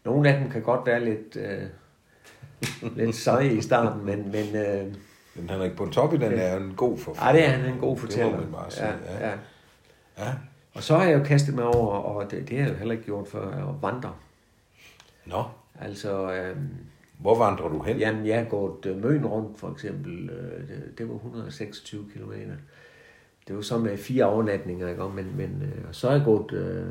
[0.04, 1.62] nogle af dem kan godt være lidt, øh,
[2.96, 4.94] lidt seje i starten, men, men øh,
[5.34, 7.22] Men Henrik Pontoppi, den er en god forfatter.
[7.26, 8.40] ej, det er han en god Det må fortæller.
[8.40, 8.92] man bare sige, ja.
[9.20, 9.28] ja.
[9.28, 9.34] Ja.
[10.18, 10.32] Ja.
[10.74, 12.92] Og så har jeg jo kastet mig over, og det, det har jeg jo heller
[12.92, 14.12] ikke gjort før, at vandre.
[15.26, 15.44] Nå,
[15.80, 16.56] Altså, øh,
[17.18, 17.96] hvor vandrer du hen?
[17.98, 20.30] Jamen, jeg har gået øh, Møn rundt, for eksempel.
[20.30, 22.32] Øh, det, det var 126 km.
[23.48, 25.02] Det var så med fire overnatninger, ikke?
[25.14, 26.86] Men, men øh, og så har jeg gået øh,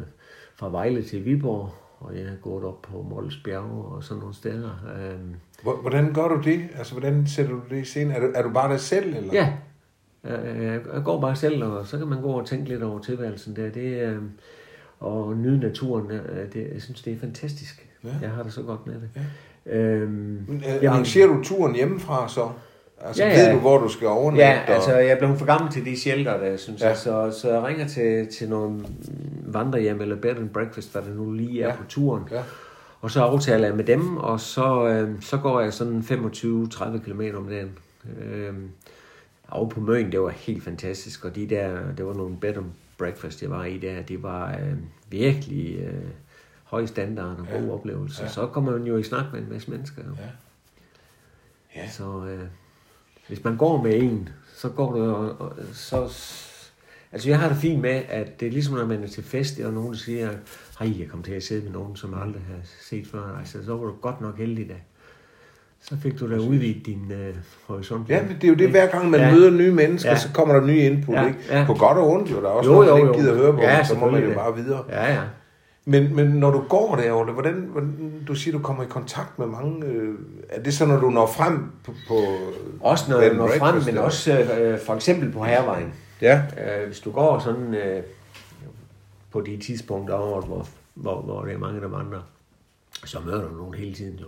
[0.55, 4.35] fra Vejle til Viborg, og jeg har gået op på Mols Bjerge og sådan nogle
[4.35, 4.69] steder.
[4.97, 5.19] Øh,
[5.63, 6.61] Hvor- Hvordan gør du det?
[6.77, 8.11] Altså, hvordan sætter du det i scenen?
[8.15, 9.33] Er du, er du bare dig selv, eller?
[9.33, 9.53] ja,
[10.23, 13.55] øh, jeg går bare selv, og så kan man gå og tænke lidt over tilværelsen
[13.55, 13.69] der.
[13.69, 14.21] Det, øh,
[14.99, 17.89] og nyde naturen, øh, det, jeg synes, det er fantastisk.
[18.03, 18.09] Ja.
[18.21, 19.09] Jeg har det så godt med det.
[19.15, 19.21] Ja.
[19.77, 20.09] Øhm,
[20.47, 22.49] Men, øh, Arrangerer du turen hjemmefra så?
[23.05, 24.45] Altså, Ja, ja, ved du, hvor du skal overnatte?
[24.45, 26.87] Ja, og- altså jeg blevet for gammel til de shelter, der, synes Ja.
[26.87, 26.97] jeg.
[26.97, 28.85] Så, så jeg ringer til, til nogle
[29.45, 31.75] vandrehjem eller bed and breakfast, hvad det nu lige er Ja.
[31.75, 32.23] på turen.
[32.31, 32.41] Ja.
[33.01, 37.21] Og så aftaler jeg med dem, og så, øh, så går jeg sådan 25-30 km
[37.37, 37.71] om dagen.
[38.21, 38.53] Øh,
[39.47, 42.65] og på Møn, det var helt fantastisk, og de der, det var nogle bed and
[42.97, 44.73] breakfast, jeg var i der, det var øh,
[45.09, 45.93] virkelig øh,
[46.63, 47.71] høj standard og Ja.
[47.73, 48.23] oplevelser.
[48.23, 48.29] Ja.
[48.29, 50.01] Så kommer man jo i snak med en masse mennesker.
[50.17, 50.23] Ja.
[51.81, 51.89] Ja.
[51.89, 52.39] Så øh,
[53.27, 55.97] hvis man går med en, så går det, og, og, så
[57.11, 59.59] Altså, jeg har det fint med, at det er ligesom, når man er til fest,
[59.59, 60.29] og nogen siger,
[60.79, 63.37] hej, jeg kom til at sidde med nogen, som jeg aldrig har set før.
[63.39, 64.73] Altså, så var du godt nok heldig da.
[65.81, 67.35] Så fik du da udvidet din øh,
[67.67, 68.09] horisont.
[68.09, 69.31] Ja, men det er jo det, hver gang man Ja.
[69.31, 70.17] møder nye mennesker, Ja.
[70.17, 71.63] så kommer der nye input, Ja, ikke?
[71.67, 73.23] På godt og ondt jo, der er også Jo, nogen, der jo, ikke jo.
[73.23, 74.35] gider høre på, Ja, så må man jo selvfølgelig.
[74.37, 74.83] bare videre.
[74.89, 75.21] Ja, ja.
[75.85, 79.47] Men, men når du går derovre, hvordan, hvordan, du siger, du kommer i kontakt med
[79.47, 80.15] mange, øh,
[80.49, 82.15] er det så, når du når frem på, på
[82.81, 85.93] Også når and når frem, men også øh, for eksempel på hervejen.
[86.21, 88.03] Ja, Øh, hvis du går sådan øh,
[89.31, 92.21] på de tidspunkter over, hvor, hvor, hvor det er mange, der vandrer,
[93.05, 94.27] så møder du nogen hele tiden jo.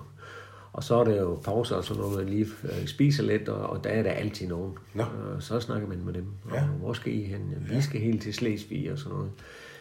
[0.74, 3.70] Og så er det jo pauser og sådan noget, man lige øh, spiser lidt, og,
[3.70, 4.74] og der er der altid nogen.
[4.94, 5.04] Nå.
[5.36, 6.26] Og så snakker man med dem.
[6.54, 6.62] Ja.
[6.62, 7.68] Og hvor skal I hen?
[7.70, 9.32] Vi skal helt til Slesvig og sådan noget.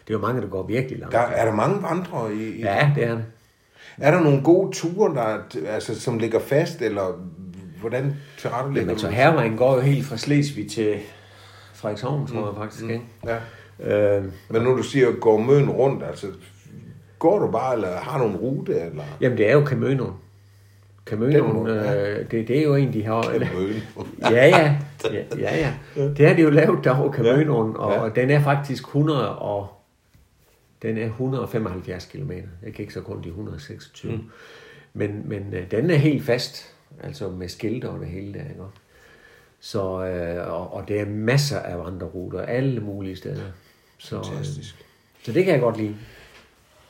[0.07, 1.13] Det er jo mange, der går virkelig langt.
[1.13, 3.25] der, er der mange vandrere i, i Ja, det er det.
[3.97, 5.39] Er der nogle gode ture, der, er-
[5.73, 7.19] altså, som ligger fast, eller
[7.81, 9.15] hvordan tilrettelægger Jamen, så det?
[9.15, 10.95] hervejen går jo helt fra Slesvig til
[11.73, 13.01] Frederikshavn, tror jeg faktisk, ikke?
[13.25, 13.37] Ja.
[14.17, 16.27] Øh, Men når du siger, går møden rundt, altså,
[17.19, 19.03] går du bare, eller har du en rute, eller?
[19.21, 19.59] Jamen, det er jo
[21.53, 22.09] må- ja.
[22.19, 23.31] øh, det, det er jo en, de har...
[24.31, 24.75] Ja, ja,
[25.11, 25.57] ja, ja,
[25.95, 26.07] ja.
[26.07, 27.99] Det har de jo lavet derovre, Camønoen, og, Ja.
[27.99, 29.67] og den er faktisk 100 og...
[30.85, 32.31] Den er 175 km.
[32.63, 34.11] Jeg ikke så kun de 126.
[34.11, 34.21] Mm.
[34.93, 36.73] Men, men øh, den er helt fast,
[37.03, 38.63] altså med skilte og det hele der, ikke?
[39.59, 43.41] Så, øh, og, og det er masser af vandreruter, alle mulige steder.
[43.97, 44.75] Så, øh, Fantastisk.
[45.23, 45.95] så det kan jeg godt lide.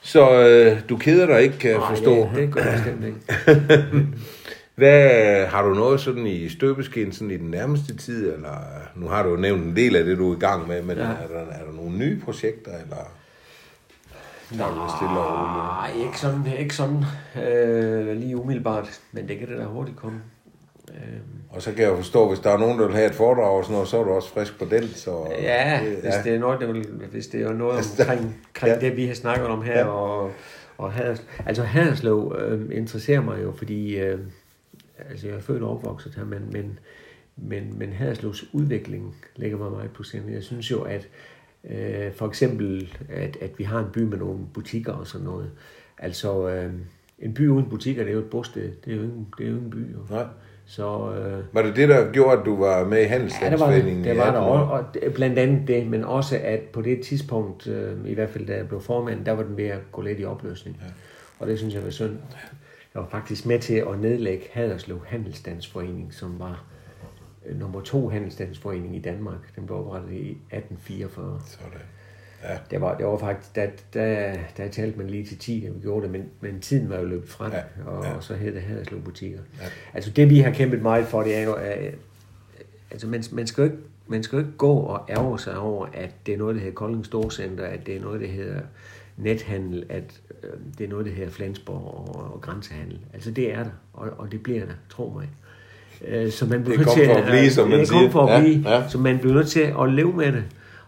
[0.01, 2.15] Så øh, du keder dig ikke, kan jeg Nej, forstå.
[2.15, 4.07] Det, det gør jeg bestemt ikke.
[4.75, 8.57] Hvad, har du noget sådan i støbeskeen sådan i den nærmeste tid, eller
[8.95, 10.97] nu har du jo nævnt en del af det, du er i gang med, men
[10.97, 11.03] ja.
[11.03, 13.11] er, der, er der nogle nye projekter, eller
[14.49, 15.65] det stille og roligt?
[15.97, 17.03] Nej, ikke sådan, ikke sådan
[17.43, 20.21] øh, lige umiddelbart, men det kan det da hurtigt komme.
[20.89, 20.97] Øh,
[21.49, 23.63] Og så kan jeg forstå, hvis der er nogen, der vil have et foredrag og
[23.63, 24.83] sådan noget, så er du også frisk på den.
[24.87, 28.19] Så, ja, det- hvis det er noget, der vil, hvis det er noget Altså, omkring,
[28.55, 28.87] omkring ja.
[28.89, 29.85] det, vi har snakket om her, Ja.
[29.85, 30.31] og,
[30.77, 34.19] og Haders, altså Haderslev øh, interesserer mig jo, fordi øh,
[35.09, 36.79] altså jeg er født og opvokset her, men, men,
[37.37, 40.33] men, men Haderslevs udvikling ligger mig meget på sinde.
[40.33, 41.07] Jeg synes jo, at
[41.69, 45.51] øh, for eksempel, at, at vi har en by med nogle butikker og sådan noget.
[45.97, 46.71] Altså, øh,
[47.19, 48.71] en by uden butikker, det er jo et bosted.
[48.85, 49.77] Det er jo ingen, det er jo ingen by.
[49.93, 49.99] Jo.
[50.09, 50.25] Nej.
[50.67, 53.27] Så øh, Var det det, der gjorde, at du var med i ja, det var
[53.27, 53.29] det.
[53.39, 54.03] Handelsstandsforeningen?
[54.03, 54.57] Det var der 18 år?
[54.57, 58.29] og, og det- blandt andet det, men også at på det tidspunkt, øh, i hvert
[58.29, 60.77] fald da jeg blev formand, der var den ved at gå lidt i opløsning.
[60.81, 60.87] Ja.
[61.39, 62.17] Og det synes jeg var synd.
[62.93, 66.63] Jeg var faktisk med til at nedlægge Haderslev Handelsstandsforening, som var
[67.45, 69.55] øh, nummer to handelsstandsforening i Danmark.
[69.55, 71.41] Den blev oprettet i 1844.
[71.45, 71.79] Sådan.
[72.43, 72.57] Ja.
[72.71, 75.79] Det var, det var faktisk, der, der, der talte man lige til 10, da vi
[75.79, 78.13] gjorde det, men, men tiden var jo løbet fra det, Ja, og, ja.
[78.13, 79.39] og så hed det Haderslev Butikker.
[79.61, 79.65] Ja.
[79.93, 81.95] Altså det, vi har kæmpet meget for, det er jo, at,
[82.91, 85.87] altså man, man, skal jo ikke, man skal jo ikke gå og ærge sig over,
[85.93, 88.61] at det er noget, der hedder Kolding Storcenter, at det er noget, der hedder
[89.17, 92.99] nethandel, at øh, det er noget, der hedder Flensborg og, og grænsehandel.
[93.13, 95.29] Altså det er der, og, og det bliver der, tro mig.
[96.07, 98.09] Øh, Så man bliver Det nødt til for at blive, som man det siger.
[98.09, 98.89] for at Ja, blive, ja.
[98.89, 100.43] så man bliver nødt til at leve med det.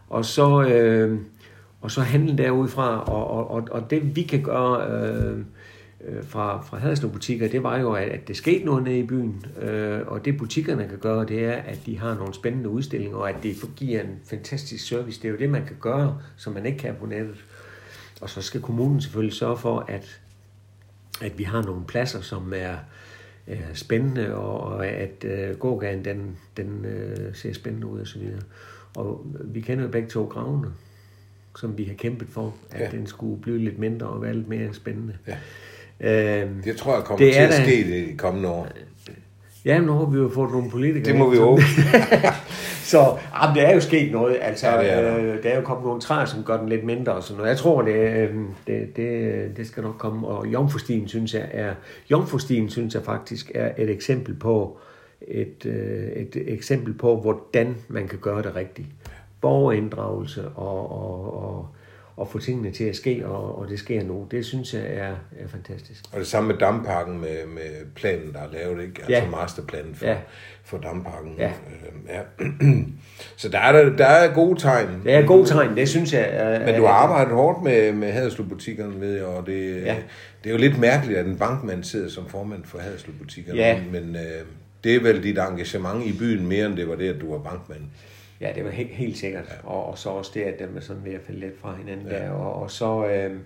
[0.09, 1.19] Og så, øh,
[1.81, 3.03] og så handle derudfra.
[3.03, 5.37] Og, og, og, og det vi kan gøre øh,
[6.07, 9.03] øh, fra, fra Haderslev butikker, det var jo, at, at det skete noget nede i
[9.07, 9.45] byen.
[9.61, 13.29] Øh, og det butikkerne kan gøre, det er, at de har nogle spændende udstillinger, og
[13.29, 15.21] at de giver en fantastisk service.
[15.21, 17.35] Det er jo det, man kan gøre, som man ikke kan på nettet.
[18.21, 20.19] Og så skal kommunen selvfølgelig sørge for, at,
[21.21, 22.75] at vi har nogle pladser, som er,
[23.47, 28.19] er spændende, og, og at øh, gågaden den, den øh, ser spændende ud og så
[28.19, 28.41] videre.
[28.95, 30.67] Og vi kender jo begge to gravene,
[31.57, 32.97] som vi har kæmpet for, at Ja.
[32.97, 35.13] den skulle blive lidt mindre og være lidt mere spændende.
[35.27, 36.41] Ja.
[36.41, 38.67] Øhm, Det tror jeg kommer Det til at ske det kommende år.
[39.65, 41.05] ja, nu har vi jo fået nogle politikere.
[41.11, 41.61] Det må vi håbe.
[42.87, 44.37] Så jamen, der er jo sket noget.
[44.41, 45.17] Altså, Ja, det er der.
[45.17, 47.49] øh, der er jo kommet nogle træer, som gør den lidt mindre og sådan noget.
[47.49, 48.35] Jeg tror, det, øh,
[48.67, 50.27] det, det, det skal nok komme.
[50.27, 51.73] Og Jomfrustien synes jeg er,
[52.11, 54.77] Jomfrustien synes jeg faktisk er et eksempel på,
[55.21, 58.87] et, øh, et eksempel på, hvordan man kan gøre det rigtigt.
[59.41, 61.67] Borgerinddragelse og, og, og,
[62.17, 64.27] og få tingene til at ske, og, og det sker nu.
[64.31, 66.03] Det synes jeg er, er fantastisk.
[66.13, 68.93] Og det samme med dampakken med, med planen, der er lavet, ikke?
[68.97, 69.29] Altså Ja.
[69.29, 70.17] masterplanen for, Ja.
[70.63, 71.35] for dampakken.
[71.37, 71.47] Ja.
[71.47, 72.45] Øh, ja.
[73.37, 74.87] Så der er, der, der er gode tegn.
[75.03, 76.27] Det er gode tegn, det synes jeg.
[76.31, 79.95] Er, Men du har arbejdet hårdt med, med Haderslev-butikkerne, ved jeg, og det, Ja.
[80.43, 83.59] det er jo lidt mærkeligt, at en bankmand sidder som formand for Haderslev-butikkerne.
[83.59, 83.79] Ja.
[83.91, 84.21] Men, men øh,
[84.83, 87.37] det er vel dit engagement i byen mere, end det var det, at du var
[87.39, 87.81] bankmand.
[88.41, 89.45] Ja, det var helt, helt sikkert.
[89.63, 89.69] Ja.
[89.69, 92.07] Og, og så også det, at dem er sådan ved at falde lidt fra hinanden
[92.07, 92.15] ja.
[92.15, 92.29] der.
[92.29, 93.39] Og, og så, øh,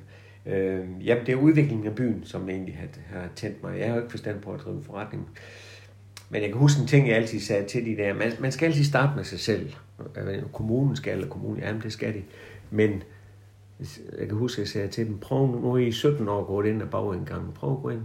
[0.46, 3.80] øh, jamen det er udviklingen af byen, som egentlig har, har tændt mig.
[3.80, 5.30] Jeg har jo ikke forstand på at drive forretning.
[6.30, 8.14] Men jeg kan huske en ting, jeg altid sagde til de der.
[8.14, 9.74] Man, man skal altid starte med sig selv.
[10.54, 12.22] Kommunen skal, eller kommunen, jamen det skal de.
[12.70, 13.04] Men
[14.20, 16.66] jeg kan huske, at jeg sagde til dem, prøv nu, er I 17 år gået
[16.66, 17.52] ind ad bagindgangen.
[17.54, 18.02] Prøv at gå ind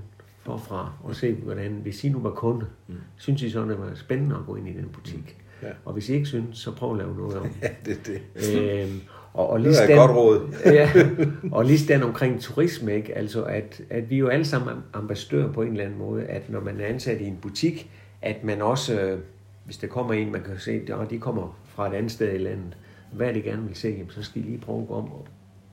[0.46, 2.94] forfra og se, hvordan, hvis I nu var kunde, mm.
[3.16, 5.36] synes I så, det var spændende at gå ind i den butik?
[5.62, 5.68] Ja.
[5.84, 7.50] Og hvis I ikke synes, så prøv at lave noget om.
[7.62, 8.54] Ja, det det.
[8.56, 9.00] Øhm,
[9.34, 10.54] og, og Det er et godt råd.
[10.78, 10.90] ja,
[11.56, 13.18] og lige den omkring turisme, ikke?
[13.18, 16.50] Altså, at, at vi er jo alle sammen ambassadører på en eller anden måde, at
[16.50, 17.90] når man er ansat i en butik,
[18.22, 19.18] at man også, øh,
[19.64, 22.38] hvis der kommer en, man kan se, at de kommer fra et andet sted i
[22.38, 22.76] landet,
[23.12, 25.10] hvad det gerne vil se, jamen, så skal I lige prøve at gå om,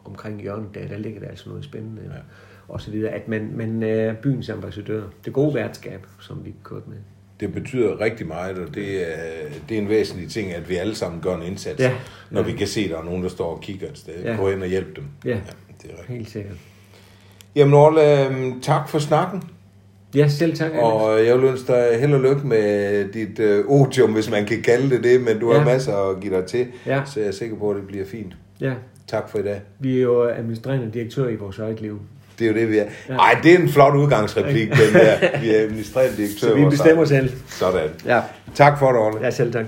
[0.06, 2.20] omkring hjørnet der, der ligger der altså noget spændende, ja.
[2.68, 5.04] og så videre, at man, man er byens ambassadør.
[5.26, 6.98] Det gode værtskab, som vi kørte med.
[7.44, 9.16] Det betyder rigtig meget, og det er,
[9.70, 11.92] det er en væsentlig ting, at vi alle sammen gør en indsats, Ja.
[12.32, 14.14] når vi kan se, at der er nogen, der står og kigger et sted.
[14.24, 14.36] Ja.
[14.36, 15.04] Gå hen og hjælp dem.
[15.26, 15.30] Ja.
[15.30, 15.38] det
[15.84, 16.08] er rigtigt.
[16.08, 16.56] Helt sikkert.
[17.56, 19.44] Jamen, Orla, øhm, tak for snakken.
[20.16, 20.84] Ja, selv tak, Alex.
[20.84, 24.62] Og jeg vil ønske dig held og lykke med dit øh, otium, hvis man kan
[24.62, 25.66] kalde det det, men du har Ja.
[25.66, 27.02] masser at give dig til, Ja.
[27.06, 28.34] så jeg er sikker på, at det bliver fint.
[28.62, 28.74] Ja,
[29.08, 29.62] Tak for i dag.
[29.80, 32.00] vi er jo administrerende direktør i vores eget liv.
[32.40, 32.86] Det er jo det, vi er.
[33.10, 35.40] Nej, det er en flot udgangsreplik, den der.
[35.42, 36.48] Vi er administrerende direktør.
[36.48, 37.32] Så vi bestemmer selv.
[37.50, 37.90] Sådan.
[38.06, 38.22] Ja,
[38.56, 39.26] Tak for det, Orla.
[39.26, 39.66] ja selv tak.